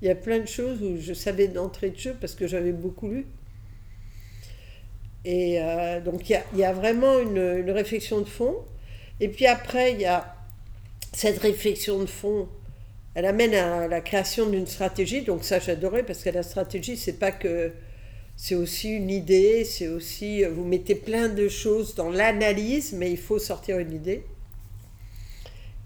[0.00, 2.72] Il y a plein de choses où je savais d'entrée de jeu parce que j'avais
[2.72, 3.26] beaucoup lu.
[5.26, 8.56] Et euh, donc il y, a, vraiment une, réflexion de fond.
[9.20, 10.34] Et puis après, il y a
[11.12, 12.48] cette réflexion de fond
[13.14, 15.22] elle amène à la création d'une stratégie.
[15.22, 17.72] Donc ça, j'adorais parce que la stratégie, c'est pas que
[18.36, 23.18] c'est aussi une idée, c'est aussi vous mettez plein de choses dans l'analyse, mais il
[23.18, 24.26] faut sortir une idée.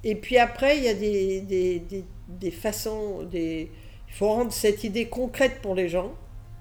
[0.05, 3.71] Et puis après, il y a des, des, des, façons, des,
[4.09, 6.15] il faut rendre cette idée concrète pour les gens.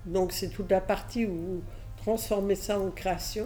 [0.05, 1.61] Donc c'est toute la partie où vous
[1.97, 3.45] transformez ça en création.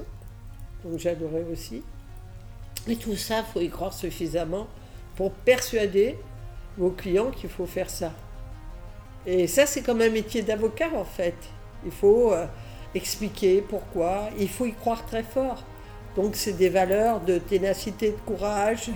[0.83, 1.83] Donc j'adorais aussi.
[2.87, 4.67] Et tout ça, il faut y croire suffisamment
[5.15, 6.15] pour persuader
[6.77, 8.11] vos clients qu'il faut faire ça.
[9.25, 11.35] Et ça, c'est comme un métier d'avocat en fait.
[11.85, 12.45] Il faut euh,
[12.95, 15.63] expliquer pourquoi, il faut y croire très fort.
[16.15, 18.89] Donc c'est des valeurs de ténacité, de courage.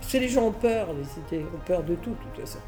[0.00, 2.58] Parce les gens ont peur, les idées, ont peur de tout, de toute façon.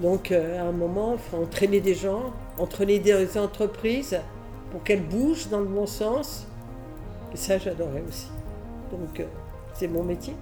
[0.00, 4.18] Donc euh, à un moment, il faut entraîner des gens, entraîner des entreprises
[4.70, 6.46] pour qu'elles bougent dans le bon sens.
[7.32, 8.28] Et ça, j'adorais aussi.
[8.90, 9.24] Donc euh,
[9.74, 10.34] c'est mon métier.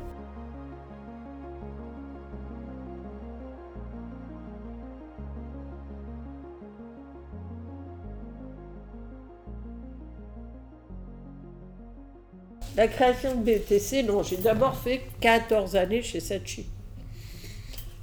[12.76, 16.66] La création de BTC, non, j'ai d'abord fait 14 années chez Sachi.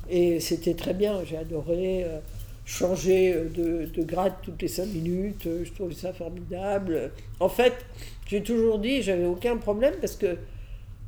[0.09, 2.19] Et c'était très bien, j'ai adoré euh,
[2.65, 7.11] changer euh, de, grade toutes les 5 minutes, euh, je trouvais ça formidable.
[7.39, 7.73] En fait,
[8.27, 10.37] j'ai toujours dit, j'avais aucun problème parce que,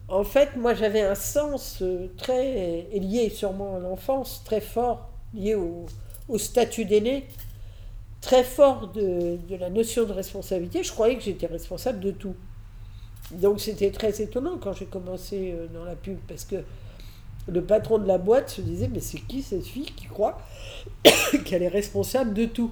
[0.07, 1.83] en fait, moi j'avais un sens
[2.17, 5.85] très lié sûrement à l'enfance, très fort, lié au,
[6.37, 7.25] statut d'aîné,
[8.21, 10.83] très fort de, de la notion de responsabilité.
[10.83, 12.35] Je croyais que j'étais responsable de tout.
[13.31, 16.57] Donc c'était très étonnant quand j'ai commencé euh, dans la pub parce que
[17.47, 20.41] le patron de la boîte se disait mais c'est qui cette fille qui croit
[21.45, 22.71] qu'elle est responsable de tout?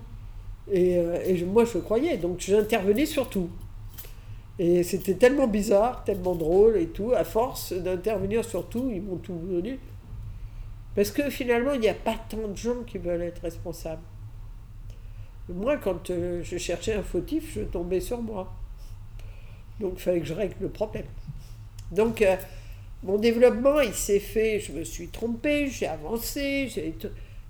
[0.72, 3.50] Et, euh, moi je croyais, donc j'intervenais sur tout.
[4.60, 9.18] Et c'était tellement bizarre, tellement drôle et tout, à force d'intervenir sur tout, ils m'ont
[9.18, 9.80] tout donné.
[10.96, 14.02] Parce que finalement, il n'y a pas tant de gens qui veulent être responsables.
[15.48, 18.52] Moi, quand euh, je cherchais un fautif, je tombais sur moi.
[19.80, 21.06] Donc il fallait que je règle le problème.
[21.92, 22.36] Donc euh,
[23.04, 26.70] mon développement, il s'est fait, je me suis trompée, j'ai avancé,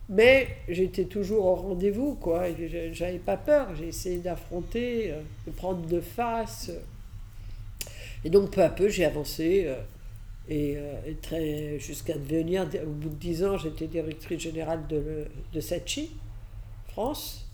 [0.10, 2.46] mais j'étais toujours au rendez-vous, quoi.
[2.92, 6.72] J'avais pas peur, j'ai essayé d'affronter, euh, de prendre de face.
[8.24, 9.66] Et donc peu à peu, j'ai avancé.
[9.68, 9.76] Euh,
[10.50, 16.12] et, jusqu'à devenir, au bout de dix ans, j'étais directrice générale de, de Sachi,
[16.90, 17.47] France.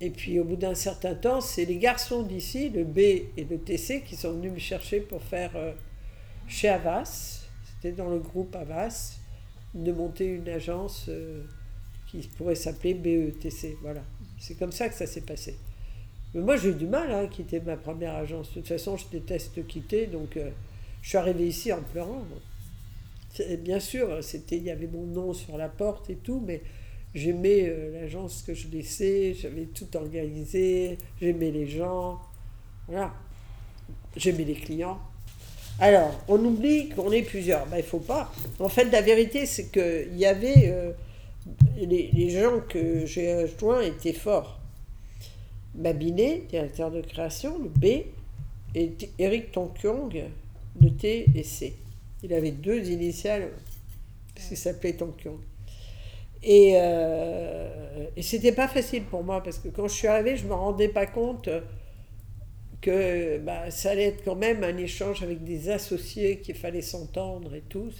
[0.00, 3.58] Et puis au bout d'un certain temps, c'est les garçons d'ici, le B et le
[3.58, 5.72] TC, qui sont venus me chercher pour faire euh,
[6.46, 9.16] chez Avas, c'était dans le groupe Avas,
[9.74, 11.42] de monter une agence euh,
[12.08, 13.76] qui pourrait s'appeler BETC.
[13.82, 14.02] Voilà.
[14.38, 15.56] C'est comme ça que ça s'est passé.
[16.34, 18.50] Mais moi j'ai eu du mal hein, à quitter ma première agence.
[18.50, 20.50] De toute façon, je déteste quitter, donc euh,
[21.00, 22.22] je suis arrivée ici en pleurant.
[23.60, 26.62] Bien sûr, il y avait mon nom sur la porte et tout, mais
[27.16, 32.20] J'aimais euh, l'agence que je laissais, j'avais tout organisé, j'aimais les gens,
[32.86, 33.14] voilà.
[34.14, 34.98] J'aimais les clients.
[35.80, 37.64] Alors, on oublie qu'on est plusieurs.
[37.68, 38.30] Ben, il faut pas.
[38.58, 40.68] En fait, la vérité, c'est qu'il y avait.
[40.68, 40.92] Euh,
[41.78, 44.60] les, les, gens que j'ai rejoints étaient forts.
[45.74, 48.04] Babinet, directeur de création, le B,
[48.74, 50.22] et Eric Tonkyong,
[50.82, 51.74] le T et C.
[52.22, 53.52] Il avait deux initiales,
[54.34, 55.38] parce qu'il s'appelait Tonkyong.
[56.46, 60.46] Et, euh, et c'était pas facile pour moi parce que quand je suis arrivée, je
[60.46, 61.48] me rendais pas compte
[62.80, 67.54] que bah, ça allait être quand même un échange avec des associés, qu'il fallait s'entendre
[67.54, 67.90] et tout.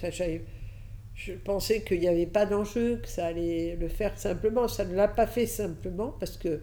[1.13, 4.67] Je pensais qu'il n'y avait pas d'enjeu, que ça allait le faire simplement.
[4.69, 6.61] Ça ne l'a pas fait simplement parce que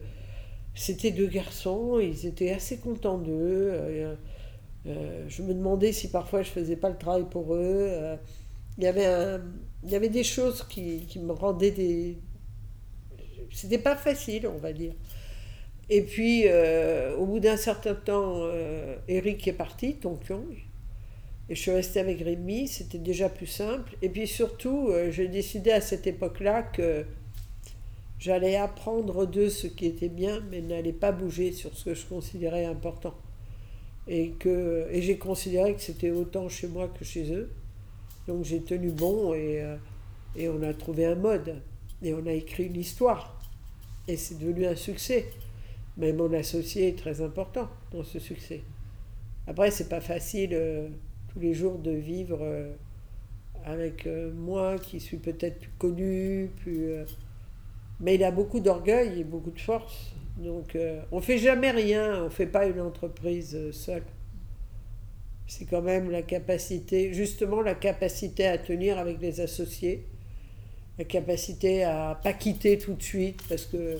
[0.73, 3.69] c'était deux garçons, ils étaient assez contents d'eux.
[3.73, 4.15] Euh,
[4.87, 7.91] euh, je me demandais si parfois je faisais pas le travail pour eux.
[8.77, 9.41] il y avait un
[9.85, 12.17] il y avait des choses qui, me rendaient des.
[13.51, 14.93] C'était pas facile, on va dire.
[15.89, 20.55] Et puis, euh, au bout d'un certain temps, euh, Eric est parti, Tonkyong,
[21.47, 23.95] et je suis restée avec Rémi, c'était déjà plus simple.
[24.01, 27.05] Et puis surtout, euh, j'ai décidé à cette époque-là que
[28.17, 32.05] j'allais apprendre d'eux ce qui était bien, mais n'allais pas bouger sur ce que je
[32.07, 33.13] considérais important.
[34.07, 37.51] Et, que, et j'ai considéré que c'était autant chez moi que chez eux.
[38.27, 39.75] Donc j'ai tenu bon et, euh,
[40.35, 41.61] et, on a trouvé un mode.
[42.01, 43.39] Et on a écrit une histoire.
[44.07, 45.25] Et c'est devenu un succès.
[45.97, 48.61] Mais mon associé est très important dans ce succès.
[49.47, 50.87] Après, c'est pas facile euh,
[51.31, 52.73] tous les jours de vivre euh,
[53.63, 56.87] avec moi qui suis peut-être plus connu, plus.
[57.99, 60.13] mais il a beaucoup d'orgueil et beaucoup de force.
[60.37, 60.77] Donc
[61.11, 64.03] on fait jamais rien, on fait pas une entreprise seule
[65.47, 70.05] c'est quand même la capacité, justement la capacité à tenir avec les associés,
[70.97, 73.97] la capacité à pas quitter tout de suite parce que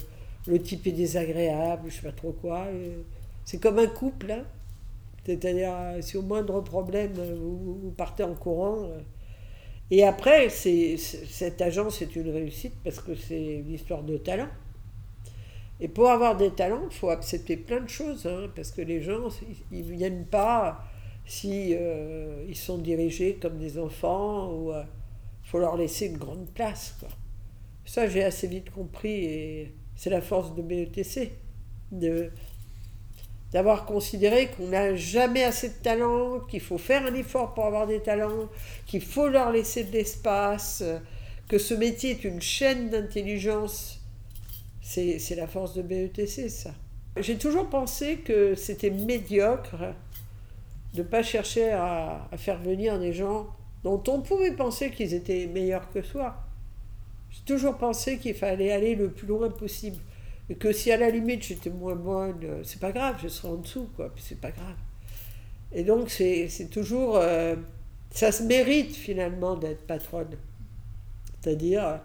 [0.48, 2.68] le type est désagréable, je sais pas trop quoi.
[3.44, 4.44] C'est comme un couple, hein.
[5.26, 8.90] c'est-à-dire si au moindre problème vous, partez en courant.
[9.92, 14.48] Et après, c'est, cette agence est une réussite parce que c'est une histoire de talent.
[15.80, 19.02] Et pour avoir des talents, il faut accepter plein de choses, hein, parce que les
[19.02, 19.28] gens,
[19.72, 20.86] ils ne viennent pas
[21.26, 24.84] si euh, ils sont dirigés comme des enfants, ou euh,
[25.44, 26.96] faut leur laisser une grande place.
[27.86, 31.32] Ça, j'ai assez vite compris, et c'est la force de BETC,
[31.92, 32.32] de,
[33.52, 37.88] d'avoir considéré qu'on n'a jamais assez de talent, qu'il faut faire un effort pour avoir
[37.88, 38.50] des talents,
[38.86, 40.84] qu'il faut leur laisser de l'espace,
[41.48, 44.02] que ce métier est une chaîne d'intelligence
[44.86, 46.72] c'est la force de BETC, ça.
[47.18, 49.94] J'ai toujours pensé que c'était médiocre
[50.96, 53.48] de ne pas chercher à, faire venir des gens
[53.84, 56.36] dont on pouvait penser qu'ils étaient meilleurs que soi.
[57.30, 59.98] J'ai toujours pensé qu'il fallait aller le plus loin possible.
[60.50, 63.56] Et que si à la limite j'étais moins bonne, c'est pas grave, je serai en
[63.56, 64.76] dessous, quoi, puis c'est pas grave.
[65.72, 67.18] Et donc c'est toujours.
[67.18, 67.56] Euh,
[68.12, 70.38] ça se mérite finalement d'être patronne.
[71.42, 72.00] C'est-à-dire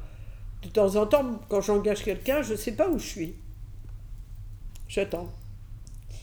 [0.62, 3.35] de temps en temps, quand j'engage quelqu'un, je ne sais pas où je suis.
[4.88, 5.29] J'attends.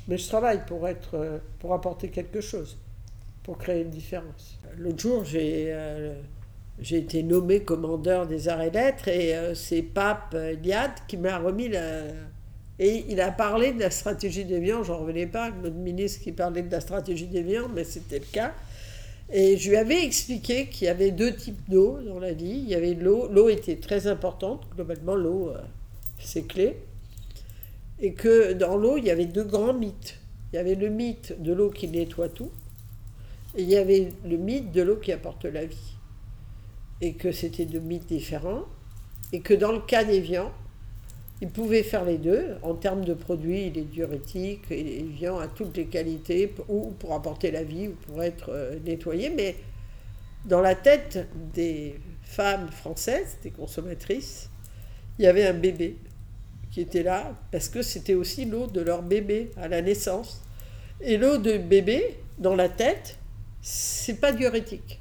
[0.08, 2.78] Mais je travaille pour, être, euh, pour apporter quelque chose,
[3.44, 4.60] pour créer une différence.
[4.78, 6.14] L'autre jour, j'ai euh,
[6.90, 11.70] été nommé commandeur des arts et lettres et euh, c'est Pape Liad qui m'a remis
[11.70, 12.04] la...
[12.80, 16.32] Et il a parlé de la stratégie des viands, j'en revenais pas, notre ministre qui
[16.32, 18.54] parlait de la stratégie des viands, mais c'était le cas.
[19.32, 22.62] Et je lui avais expliqué qu'il y avait deux types d'eau dans la vie.
[22.64, 25.62] Il y avait l'eau, l'eau était très importante, globalement l'eau, euh,
[26.20, 26.78] c'est clé.
[28.00, 30.20] Et que dans l'eau, il y avait deux grands mythes.
[30.52, 32.52] Il y avait le mythe de l'eau qui nettoie tout,
[33.56, 35.96] et il y avait le mythe de l'eau qui apporte la vie.
[37.02, 38.66] Et que c'était deux mythes différents,
[39.34, 40.52] et que dans le cas des viands,
[41.42, 42.56] il pouvait faire les deux.
[42.64, 47.52] En termes de produits, il est diurétique, vient à toutes les qualités, ou pour apporter
[47.52, 49.30] la vie, ou pour être euh, nettoyé.
[49.30, 49.56] Mais
[50.46, 54.50] dans la tête des femmes françaises, des consommatrices,
[55.20, 55.98] il y avait un bébé
[56.72, 60.42] qui était là, parce que c'était aussi l'eau de leur bébé à la naissance.
[61.02, 63.18] Et l'eau de bébé, dans la tête,
[63.62, 65.00] c'est pas diurétique.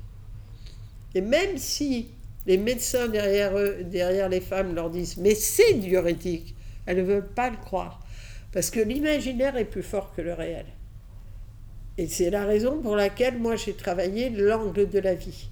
[1.14, 2.08] Et même si
[2.46, 6.54] les médecins derrière eux, derrière les femmes leur disent mais c'est diurétique.
[6.86, 8.00] Elles ne veulent pas le croire
[8.52, 10.66] parce que l'imaginaire est plus fort que le réel.
[11.98, 15.48] Et c'est la raison pour laquelle moi j'ai travaillé l'angle de la vie.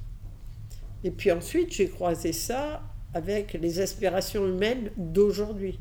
[1.02, 5.78] Et puis ensuite j'ai croisé ça avec les aspirations humaines d'aujourd'hui.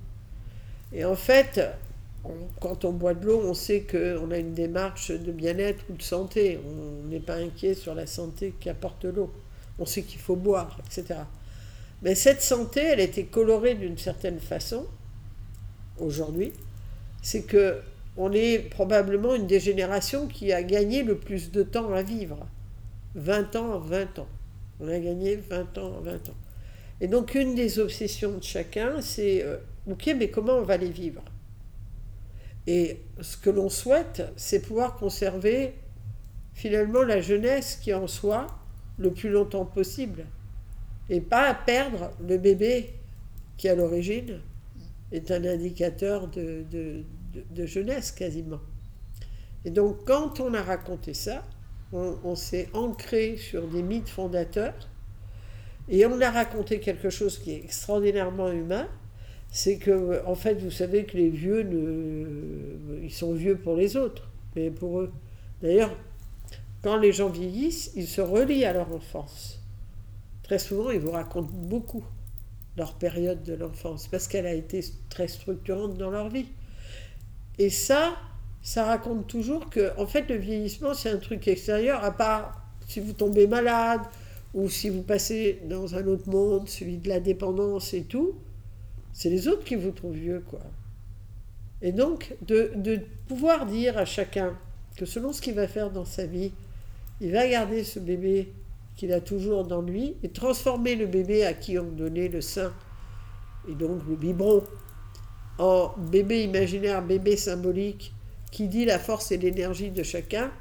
[0.94, 1.62] Et en fait,
[2.62, 6.02] quand on boit de l'eau, on sait qu'on a une démarche de bien-être ou de
[6.02, 6.60] santé.
[6.66, 9.32] On n'est pas inquiet sur la santé qu'apporte l'eau
[9.80, 11.20] on sait qu'il faut boire, etc.
[12.02, 14.86] Mais cette santé, elle était colorée d'une certaine façon,
[16.00, 16.54] aujourd'hui,
[17.22, 17.80] c'est que
[18.16, 22.46] on est probablement une des générations qui a gagné le plus de temps à vivre.
[23.16, 24.28] 20 ans, 20 ans.
[24.80, 26.36] On a gagné 20 ans, 20 ans.
[27.02, 29.58] Et donc une des obsessions de chacun, c'est, euh,
[29.90, 31.24] ok, mais comment on va les vivre?
[32.68, 35.76] Et ce que l'on souhaite, c'est pouvoir conserver
[36.54, 38.48] finalement la jeunesse qui en soi,
[38.98, 40.26] le plus longtemps possible
[41.10, 42.94] et pas perdre le bébé
[43.58, 44.40] qui à l'origine
[45.12, 48.60] est un indicateur de, de, jeunesse quasiment.
[49.66, 51.44] Et donc quand on a raconté ça,
[51.92, 54.90] on, s'est ancré sur des mythes fondateurs
[55.88, 58.88] et on a raconté quelque chose qui est extraordinairement humain,
[59.54, 61.62] c'est que en fait vous savez que les vieux
[63.02, 65.12] ils sont vieux pour les autres, mais pour eux.
[65.62, 65.96] D'ailleurs,
[66.82, 69.62] quand les gens vieillissent, ils se relient à leur enfance.
[70.42, 72.04] Très souvent, ils vous racontent beaucoup
[72.76, 76.48] leur période de l'enfance, parce qu'elle a été très structurante dans leur vie.
[77.60, 78.16] Et ça,
[78.62, 83.00] ça raconte toujours que, en fait, le vieillissement, c'est un truc extérieur, à part si
[83.00, 84.02] vous tombez malade,
[84.54, 88.34] ou si vous passez dans un autre monde, celui de la dépendance et tout,
[89.14, 90.62] c'est les autres qui vous trouvent vieux, quoi.
[91.82, 94.58] Et donc, de, de pouvoir dire à chacun
[94.96, 96.52] que selon ce qu'il va faire dans sa vie,
[97.22, 98.52] il va garder ce bébé
[98.96, 102.74] qu'il a toujours dans lui et transformer le bébé à qui on donnait le sein,
[103.70, 104.64] et donc le biberon,
[105.58, 108.14] en bébé imaginaire, bébé symbolique,
[108.52, 110.52] qui dit la force et l'énergie de chacun,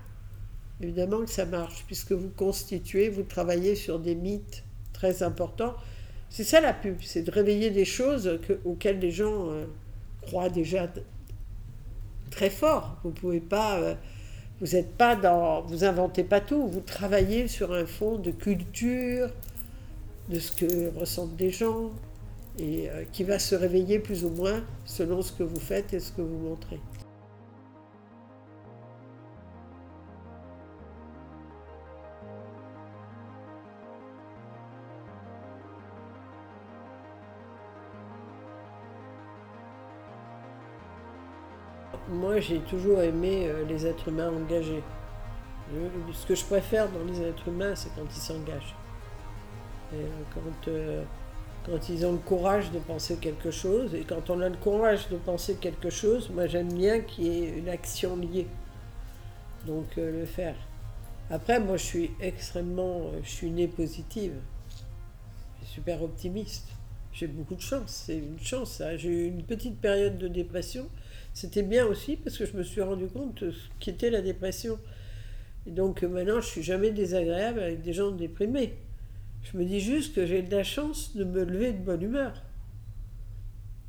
[0.81, 5.75] évidemment que ça marche, puisque vous constituez, vous travaillez sur des mythes très importants.
[6.35, 9.67] C'est ça la pub, c'est de réveiller des choses auxquelles les gens euh,
[10.23, 10.91] croient déjà
[12.31, 12.97] très fort.
[13.05, 13.79] Vous pouvez pas...
[13.79, 13.95] Euh,
[14.59, 19.29] vous n'êtes pas dans, vous inventez pas tout, vous travaillez sur un fond de culture,
[20.31, 21.91] de ce que ressentent les gens,
[22.59, 26.01] et euh, qui va se réveiller plus ou moins selon ce que vous faites et
[26.01, 26.81] ce que vous montrez.
[42.13, 44.83] Moi, j'ai toujours aimé euh, les êtres humains engagés.
[46.13, 48.77] Ce que je préfère dans les êtres humains, c'est quand ils s'engagent.
[49.95, 50.71] Euh, quand
[51.65, 53.95] quand ils ont le courage de penser quelque chose.
[53.95, 57.45] Et quand on a le courage de penser quelque chose, moi j'aime bien qu'il y
[57.45, 58.47] ait une action liée.
[59.67, 60.57] Donc euh, le faire.
[61.31, 64.35] Après, moi je suis extrêmement, euh, je suis née positive.
[65.61, 66.69] Je suis super optimiste.
[67.13, 68.97] J'ai beaucoup de chance, c'est une chance ça.
[68.97, 70.89] J'ai eu une petite période de dépression.
[71.35, 74.79] C'était bien aussi parce que je me suis rendu compte de ce qu'était la dépression.
[75.67, 78.75] Et donc maintenant, je suis jamais désagréable avec des gens déprimés.
[79.43, 82.33] Je me dis juste que j'ai de la chance de me lever de bonne humeur.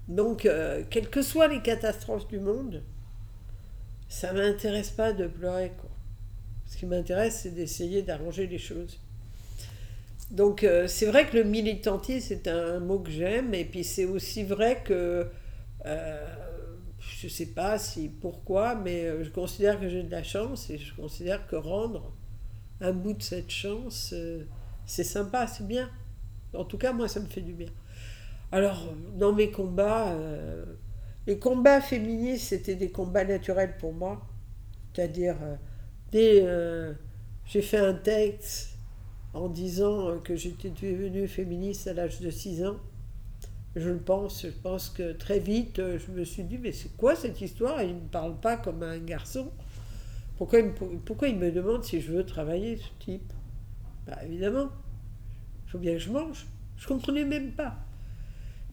[0.08, 2.82] Donc, euh, quelles que soient les catastrophes du monde,
[4.10, 5.72] ça ne m'intéresse pas de pleurer.
[5.80, 5.90] Quoi.
[6.68, 9.00] Ce qui m'intéresse, c'est d'essayer d'arranger les choses.
[10.32, 13.54] Donc, euh, c'est vrai que le militantisme, c'est un, mot que j'aime.
[13.54, 15.28] Et puis, c'est aussi vrai que,
[15.86, 16.26] euh,
[17.24, 20.78] je ne sais pas si pourquoi, mais je considère que j'ai de la chance et
[20.78, 22.14] je considère que rendre
[22.82, 24.14] un bout de cette chance
[24.86, 25.90] c'est sympa, c'est bien.
[26.54, 27.70] En tout cas, moi, ça me fait du bien.
[28.52, 30.66] Alors, dans mes combats, euh,
[31.26, 34.22] les combats féministes, c'était des combats naturels pour moi.
[34.94, 35.56] C'est-à-dire, euh,
[36.12, 36.94] dès euh,
[37.46, 38.78] j'ai fait un texte
[39.34, 42.78] en disant que j'étais devenue féministe à l'âge de 6 ans.
[43.76, 47.16] Je le pense, je pense que très vite, je me suis dit, mais c'est quoi
[47.16, 47.82] cette histoire?
[47.82, 49.52] Il ne parle pas comme un garçon.
[50.38, 53.32] Pourquoi il, me, demande si je veux travailler, ce type?
[54.06, 54.70] Bah, évidemment,
[55.66, 56.46] il faut bien que je mange.
[56.78, 57.76] Je ne comprenais même pas.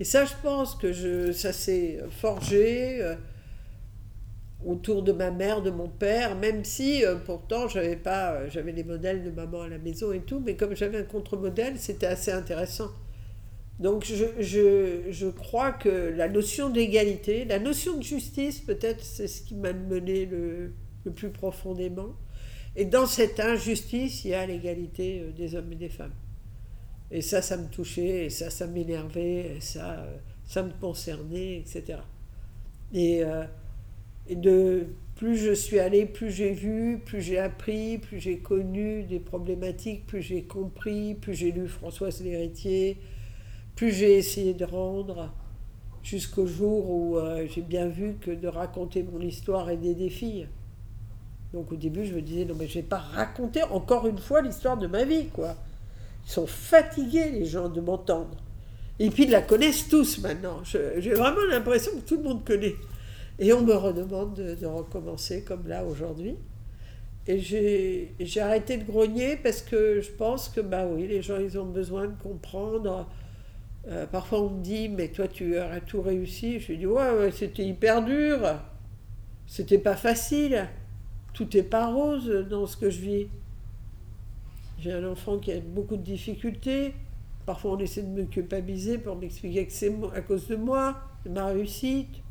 [0.00, 3.14] Et ça, je pense que ça s'est forgé euh,
[4.64, 8.72] autour de ma mère, de mon père, même si euh, pourtant j'avais pas, euh, j'avais
[8.72, 12.06] les modèles de maman à la maison et tout, mais comme j'avais un contre-modèle, c'était
[12.06, 12.88] assez intéressant.
[13.80, 19.26] Donc je, je, je, crois que la notion d'égalité, la notion de justice, peut-être, c'est
[19.26, 20.74] ce qui m'a mené le,
[21.06, 22.14] le plus profondément.
[22.76, 26.12] Et dans cette injustice, il y a l'égalité euh, des hommes et des femmes.
[27.10, 31.56] Et ça, ça me touchait, et ça, ça m'énervait, et ça, euh, ça me concernait,
[31.56, 31.98] etc.
[32.92, 33.44] Et, euh,
[34.28, 39.02] et, de plus je suis allée, plus j'ai vu, plus j'ai appris, plus j'ai connu
[39.04, 42.98] des problématiques, plus j'ai compris, plus j'ai lu Françoise Lhéritier,
[43.80, 45.32] plus j'ai essayé de rendre,
[46.02, 47.18] jusqu'au jour où
[47.48, 50.48] j'ai bien vu que de raconter mon histoire aidait des filles.
[51.54, 54.42] Donc au début, je me disais, non, mais je vais pas raconter encore une fois
[54.42, 55.56] l'histoire de ma vie, quoi.
[56.26, 58.36] Ils sont fatigués, les gens, de m'entendre.
[58.98, 60.60] Et puis, ils la connaissent tous maintenant.
[60.62, 62.76] J'ai vraiment l'impression que tout le monde connaît.
[63.38, 66.36] Et on me redemande de, recommencer comme là aujourd'hui.
[67.26, 71.58] Et j'ai arrêté de grogner parce que je pense que, bah oui, les gens, ils
[71.58, 73.08] ont besoin de comprendre.
[73.88, 76.60] Euh, parfois, on me dit, mais toi, tu as tout réussi.
[76.60, 78.40] Je dis, ouais, c'était hyper dur.
[79.46, 80.68] C'était pas facile
[81.32, 83.26] tout n'est pas rose dans ce que je vis.
[84.78, 86.94] J'ai un enfant qui a beaucoup de difficultés.
[87.46, 91.30] Parfois, on essaie de me culpabiliser pour m'expliquer que c'est à cause de moi, de
[91.30, 92.22] ma réussite.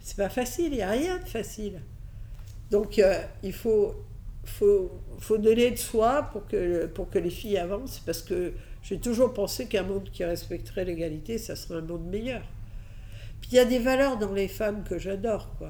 [0.00, 1.80] C'est pas facile, il n'y a rien de facile.
[2.70, 3.94] Donc, euh, il faut,
[4.44, 8.52] faut, faut donner de soi pour que, pour que les filles avancent, parce que
[8.82, 12.42] j'ai toujours pensé qu'un monde qui respecterait l'égalité, ça serait un monde meilleur.
[13.40, 15.68] Puis il y a des valeurs dans les femmes que j'adore, quoi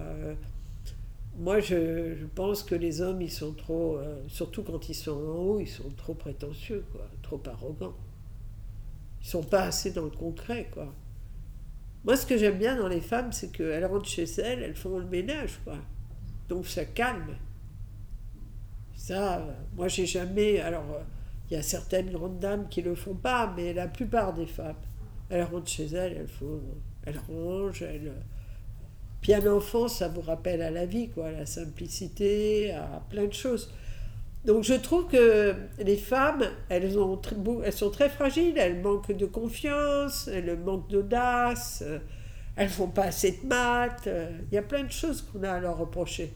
[1.38, 5.36] moi, je, pense que les hommes, ils sont trop, euh, surtout quand ils sont en
[5.36, 7.94] haut, ils sont trop prétentieux, quoi, trop arrogants.
[9.22, 10.92] Ils sont pas assez dans le concret, quoi.
[12.04, 14.98] Moi, ce que j'aime bien dans les femmes, c'est qu'elles rentrent chez elles, elles font
[14.98, 15.76] le ménage, quoi.
[16.48, 17.36] Donc ça calme.
[18.96, 19.46] Ça,
[19.76, 20.58] moi, j'ai jamais.
[20.58, 20.86] Alors,
[21.50, 24.76] il y a certaines grandes dames qui le font pas, mais la plupart des femmes,
[25.30, 26.60] elles rentrent chez elles, elles font,
[27.04, 28.12] elles rangent, elles
[29.20, 33.32] puis un enfant, ça vous rappelle à la vie, quoi, la simplicité, à plein de
[33.32, 33.72] choses.
[34.44, 37.20] Donc je trouve que les femmes, elles, ont,
[37.64, 41.82] elles sont très fragiles, elles manquent de confiance, elles manquent d'audace,
[42.54, 44.08] elles font pas assez de maths,
[44.50, 46.32] il y a plein de choses qu'on a à leur reprocher.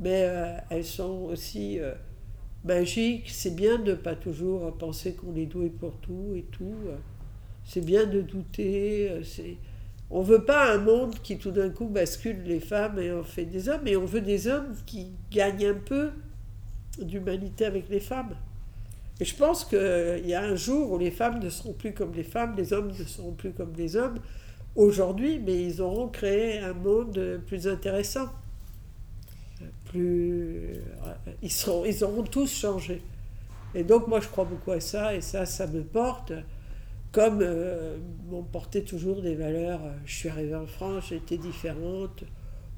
[0.00, 1.92] Mais euh, elles sont aussi euh,
[2.64, 6.76] magiques, c'est bien de ne pas toujours penser qu'on est doué pour tout et tout.
[7.64, 9.20] C'est bien de douter,
[10.10, 13.44] on veut pas un monde qui tout d'un coup bascule les femmes et en fait
[13.44, 16.10] des hommes, mais on veut des hommes qui gagnent un peu
[16.98, 18.34] d'humanité avec les femmes.
[19.20, 22.14] Et je pense qu'il y a un jour où les femmes ne seront plus comme
[22.14, 24.18] les femmes, les hommes ne seront plus comme les hommes
[24.76, 28.28] aujourd'hui, mais ils auront créé un monde plus intéressant.
[29.90, 30.74] Plus,
[31.42, 33.02] ils, seront, auront tous changé.
[33.74, 36.32] Et donc moi je crois beaucoup à ça, et ça, ça me porte,
[37.12, 39.80] comme euh, m'ont porté toujours des valeurs.
[40.04, 42.24] Je suis arrivée en France, j'étais différente,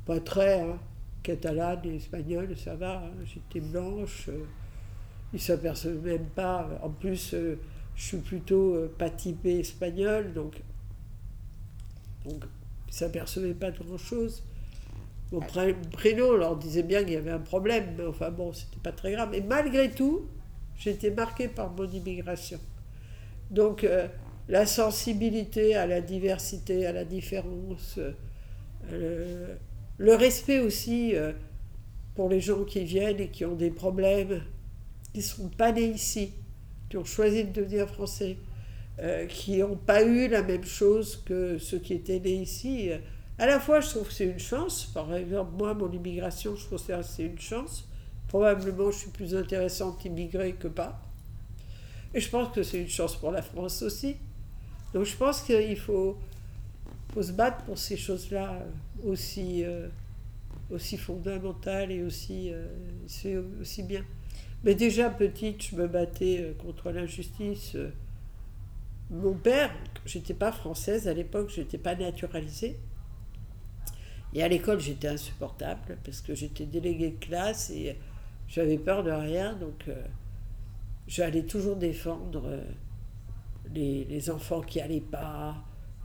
[0.06, 0.78] pas très, hein,
[1.22, 4.28] catalane et espagnole, ça va, hein, j'étais blanche.
[4.28, 4.44] Euh,
[5.32, 6.68] ils ne s'aperçoivent même pas.
[6.82, 7.58] En plus, euh,
[7.94, 10.60] je suis plutôt euh, pas typée espagnole, donc,
[12.24, 12.44] donc
[12.88, 14.42] ils s'apercevaient pas de grand-chose.
[15.32, 18.92] Mon prénom leur disait bien qu'il y avait un problème, mais enfin bon, c'était pas
[18.92, 19.32] très grave.
[19.34, 20.26] Et malgré tout,
[20.76, 22.58] j'étais marquée par mon immigration.
[23.50, 24.08] Donc euh,
[24.48, 27.98] la sensibilité à la diversité, à la différence,
[28.90, 31.14] le, respect aussi
[32.14, 34.42] pour les gens qui viennent et qui ont des problèmes,
[35.12, 36.32] qui ne sont pas nés ici,
[36.88, 38.36] qui ont choisi de devenir français,
[38.98, 42.90] euh, qui n'ont pas eu la même chose que ceux qui étaient nés ici.
[43.40, 44.84] À la fois, je trouve que c'est une chance.
[44.84, 47.88] Par exemple, moi, mon immigration, je trouve que c'est une chance.
[48.28, 51.00] Probablement, je suis plus intéressante immigrée que pas.
[52.12, 54.16] Et je pense que c'est une chance pour la France aussi.
[54.92, 56.18] Donc je pense qu'il faut,
[57.14, 58.58] faut se battre pour ces choses-là
[59.04, 59.88] aussi, euh,
[60.70, 62.66] aussi fondamentales et aussi, euh,
[63.62, 64.04] aussi bien.
[64.64, 67.72] Mais déjà petite, je me battais euh, contre l'injustice.
[67.74, 67.90] Euh.
[69.10, 69.74] Mon père,
[70.04, 72.76] j'étais pas française à l'époque, j'étais pas naturalisée.
[74.34, 77.96] Et à l'école, j'étais insupportable parce que j'étais déléguée de classe et
[78.48, 79.54] j'avais peur de rien.
[79.54, 80.02] Donc, euh,
[81.08, 82.60] j'allais toujours défendre
[83.74, 85.56] les, les, enfants qui allaient pas,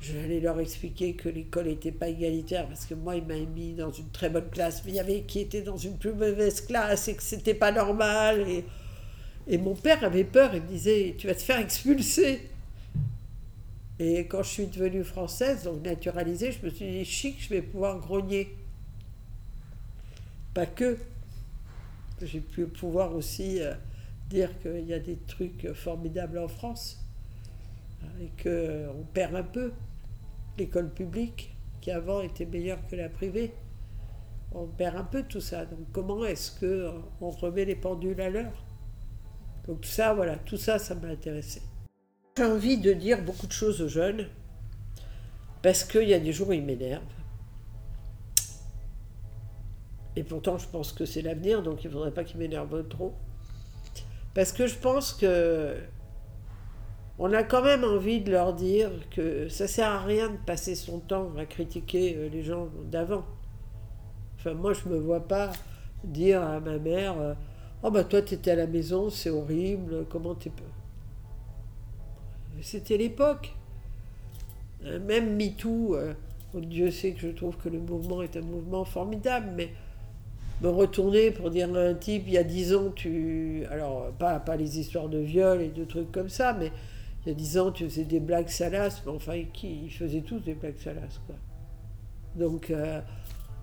[0.01, 3.91] J'allais leur expliquer que l'école n'était pas égalitaire parce que moi, il m'a mis dans
[3.91, 7.07] une très bonne classe, mais il y avait qui était dans une plus mauvaise classe
[7.07, 8.47] et que c'était pas normal.
[8.47, 8.65] Et,
[9.47, 12.41] et mon père avait peur, il me disait Tu vas te faire expulser.
[13.99, 17.61] Et quand je suis devenue française, donc naturalisée, je me suis dit Chic, je vais
[17.61, 18.57] pouvoir grogner.
[20.53, 20.97] Pas que.
[22.21, 23.73] J'ai pu pouvoir aussi euh,
[24.29, 27.05] dire qu'il y a des trucs formidables en France
[28.21, 29.73] et qu'on perd un peu
[30.57, 33.53] l'école publique, qui avant était meilleure que la privée.
[34.53, 35.65] On perd un peu tout ça.
[35.65, 38.65] Donc comment est-ce qu'on remet les pendules à l'heure?
[39.67, 41.61] Donc tout ça, voilà, tout ça, ça m'a intéressé.
[42.37, 44.27] J'ai envie de dire beaucoup de choses aux jeunes,
[45.61, 47.01] parce qu'il y a des jours où ils m'énervent.
[50.17, 53.13] Et pourtant, je pense que c'est l'avenir, donc il ne faudrait pas qu'ils m'énervent trop.
[54.33, 55.77] Parce que je pense que
[57.19, 60.75] on a quand même envie de leur dire que ça sert à rien de passer
[60.75, 63.23] son temps à critiquer euh, les gens d'avant.
[64.37, 65.53] Enfin, moi, je me vois pas
[66.03, 67.33] dire à ma mère euh,
[67.81, 70.51] Oh, bah, toi, tu à la maison, c'est horrible, comment t'es.
[72.61, 73.55] C'était l'époque.
[74.83, 75.97] Euh, même MeToo,
[76.53, 79.69] Dieu sait que je trouve que le mouvement est un mouvement formidable, mais
[80.61, 83.65] me retourner pour dire à un type, il y a dix ans, tu.
[83.69, 86.71] Alors, pas, les histoires de viol et de trucs comme ça, mais
[87.25, 90.39] il y a dix ans, tu faisais des blagues salaces, mais enfin, ils faisaient tous
[90.39, 91.35] des blagues salaces, quoi.
[92.35, 93.01] Donc, euh,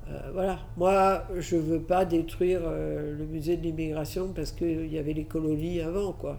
[0.09, 0.59] euh, voilà.
[0.77, 5.25] Moi, je veux pas détruire euh, le musée de l'immigration parce qu'il y avait les
[5.25, 6.39] colonies avant, quoi.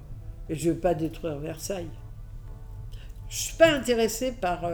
[0.49, 1.89] Et je veux pas détruire Versailles.
[3.33, 4.69] Je ne suis pas intéressée par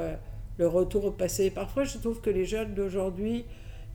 [0.57, 1.49] le retour au passé.
[1.49, 3.45] Parfois, je trouve que les jeunes d'aujourd'hui,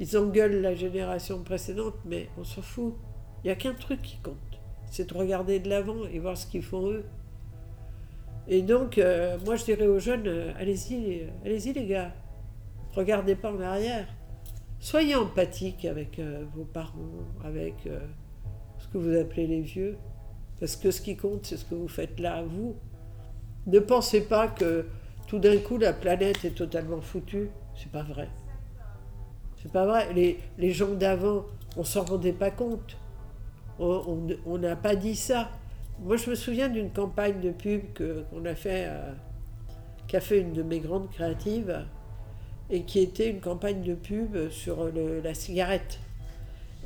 [0.01, 2.95] ils engueulent la génération précédente, mais on s'en fout.
[3.43, 4.37] Il n'y a qu'un truc qui compte.
[4.91, 7.05] C'est de regarder de l'avant et voir ce qu'ils font eux.
[8.49, 12.15] Et donc, euh, moi, je dirais aux jeunes, euh, allez-y, allez-y les gars,
[12.95, 14.07] regardez pas en arrière.
[14.81, 17.75] Soyez empathiques avec euh, vos parents, avec
[18.79, 19.99] ce que vous appelez les vieux,
[20.59, 22.77] parce que ce qui compte, c'est ce que vous faites là vous.
[23.67, 24.87] Ne pensez pas que
[25.27, 27.49] tout d'un coup la planète est totalement foutue.
[27.77, 28.29] C'est pas vrai.
[29.63, 30.13] C'est pas vrai.
[30.59, 31.47] Les, gens d'avant,
[31.77, 32.97] on s'en rendait pas compte.
[33.79, 35.51] On n'a pas dit ça.
[36.01, 39.13] Moi, je me souviens d'une campagne de pub qu'on a fait, euh,
[40.09, 41.85] qu'a fait une de mes grandes créatives,
[42.69, 45.99] et qui était une campagne de pub sur la cigarette.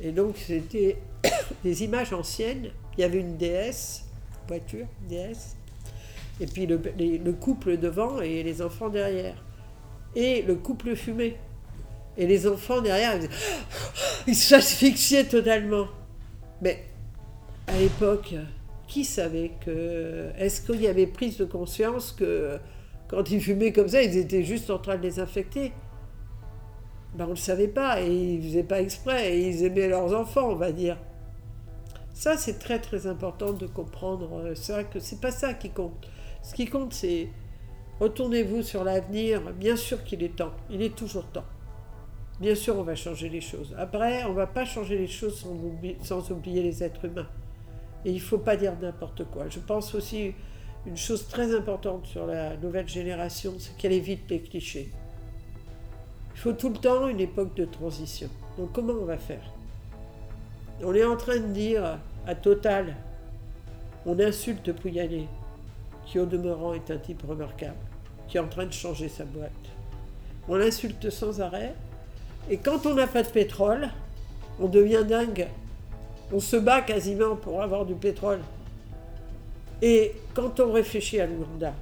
[0.01, 0.97] Et donc, c'était
[1.63, 2.69] des images anciennes.
[2.97, 4.05] Il y avait une déesse,
[4.47, 5.57] voiture, déesse,
[6.39, 9.35] et puis le, le, couple devant et les enfants derrière.
[10.15, 11.37] Et le couple fumait.
[12.17, 13.19] Et les enfants derrière,
[14.27, 15.87] ils s'asphyxiaient totalement.
[16.61, 16.83] Mais
[17.67, 18.35] à l'époque,
[18.87, 20.31] qui savait que.
[20.37, 22.57] Est-ce qu'il y avait prise de conscience que
[23.07, 25.71] quand ils fumaient comme ça, ils étaient juste en train de les infecter?
[27.15, 29.87] Ben, On ne le savait pas et ils ne faisaient pas exprès et ils aimaient
[29.87, 30.97] leurs enfants, on va dire.
[32.13, 36.07] Ça, c'est très très important de comprendre euh, ça, que c'est pas ça qui compte.
[36.41, 37.29] Ce qui compte, c'est
[37.99, 39.41] retournez-vous sur l'avenir.
[39.53, 41.45] Bien sûr qu'il est temps, il est toujours temps.
[42.39, 43.75] Bien sûr, on va changer les choses.
[43.77, 47.27] Après, on va pas changer les choses sans oublier, sans oublier les êtres humains.
[48.05, 49.49] Et il ne faut pas dire n'importe quoi.
[49.49, 50.33] Je pense aussi
[50.85, 54.89] une chose très importante sur la nouvelle génération, c'est qu'elle évite les clichés.
[56.33, 58.29] Il faut tout le temps une époque de transition.
[58.57, 59.43] Donc comment on va faire?
[60.81, 62.95] On est en train de dire à Total,
[64.05, 65.27] on insulte Pouyanné,
[66.09, 67.77] qui au demeurant est un type remarquable,
[68.27, 69.51] qui est en train de changer sa boîte.
[70.47, 71.75] On l'insulte sans arrêt,
[72.49, 73.89] et quand on n'a pas de pétrole,
[74.59, 75.47] on devient dingue.
[76.33, 78.39] On se bat quasiment pour avoir du pétrole.
[79.83, 81.73] Et quand on réfléchit à l'Ouganda,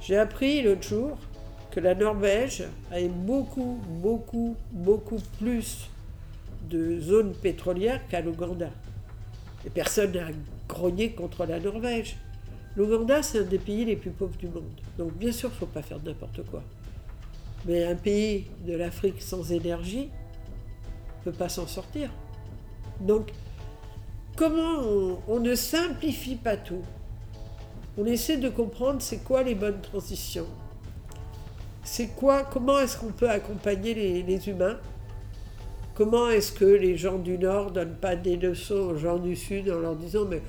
[0.00, 1.18] j'ai appris l'autre jour
[1.72, 5.90] que la Norvège avait beaucoup, beaucoup, beaucoup plus
[6.70, 8.70] de zones pétrolières qu'à l'Ouganda.
[9.66, 10.28] Et personne n'a
[10.68, 12.16] grogné contre la Norvège.
[12.76, 14.64] L'Ouganda, c'est un des pays les plus pauvres du monde.
[14.98, 16.62] Donc bien sûr, il ne faut pas faire n'importe quoi.
[17.64, 20.10] Mais un pays de l'Afrique sans énergie
[21.24, 22.10] ne peut pas s'en sortir.
[23.00, 23.32] Donc,
[24.36, 26.82] comment on, ne simplifie pas tout?
[27.98, 30.46] On essaie de comprendre c'est quoi les bonnes transitions.
[31.82, 34.78] C'est quoi, comment est-ce qu'on peut accompagner les, humains?
[35.94, 39.34] Comment est-ce que les gens du Nord ne donnent pas des leçons aux gens du
[39.34, 40.42] Sud en leur disant mais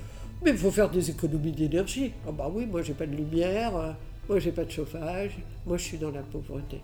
[0.43, 2.13] mais il faut faire des économies d'énergie.
[2.27, 3.91] Ah bah oui, moi j'ai pas de lumière, euh,
[4.29, 6.81] moi j'ai pas de chauffage, moi je suis dans la pauvreté.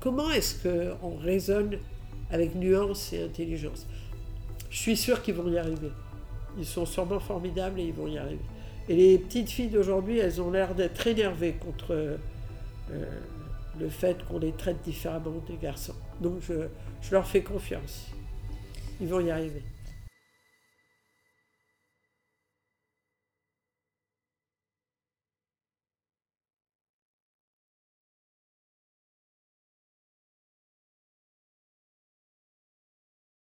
[0.00, 1.78] Comment est-ce qu'on raisonne
[2.30, 3.86] avec nuance et intelligence?
[4.70, 5.90] Je suis sûr qu'ils vont y arriver.
[6.58, 8.44] Ils sont sûrement formidables et ils vont y arriver.
[8.88, 12.16] Et les petites filles d'aujourd'hui, elles ont l'air d'être énervées contre euh,
[13.78, 15.94] le fait qu'on les traite différemment des garçons.
[16.20, 16.54] Donc je,
[17.02, 18.06] je leur fais confiance.
[19.00, 19.62] Ils vont y arriver.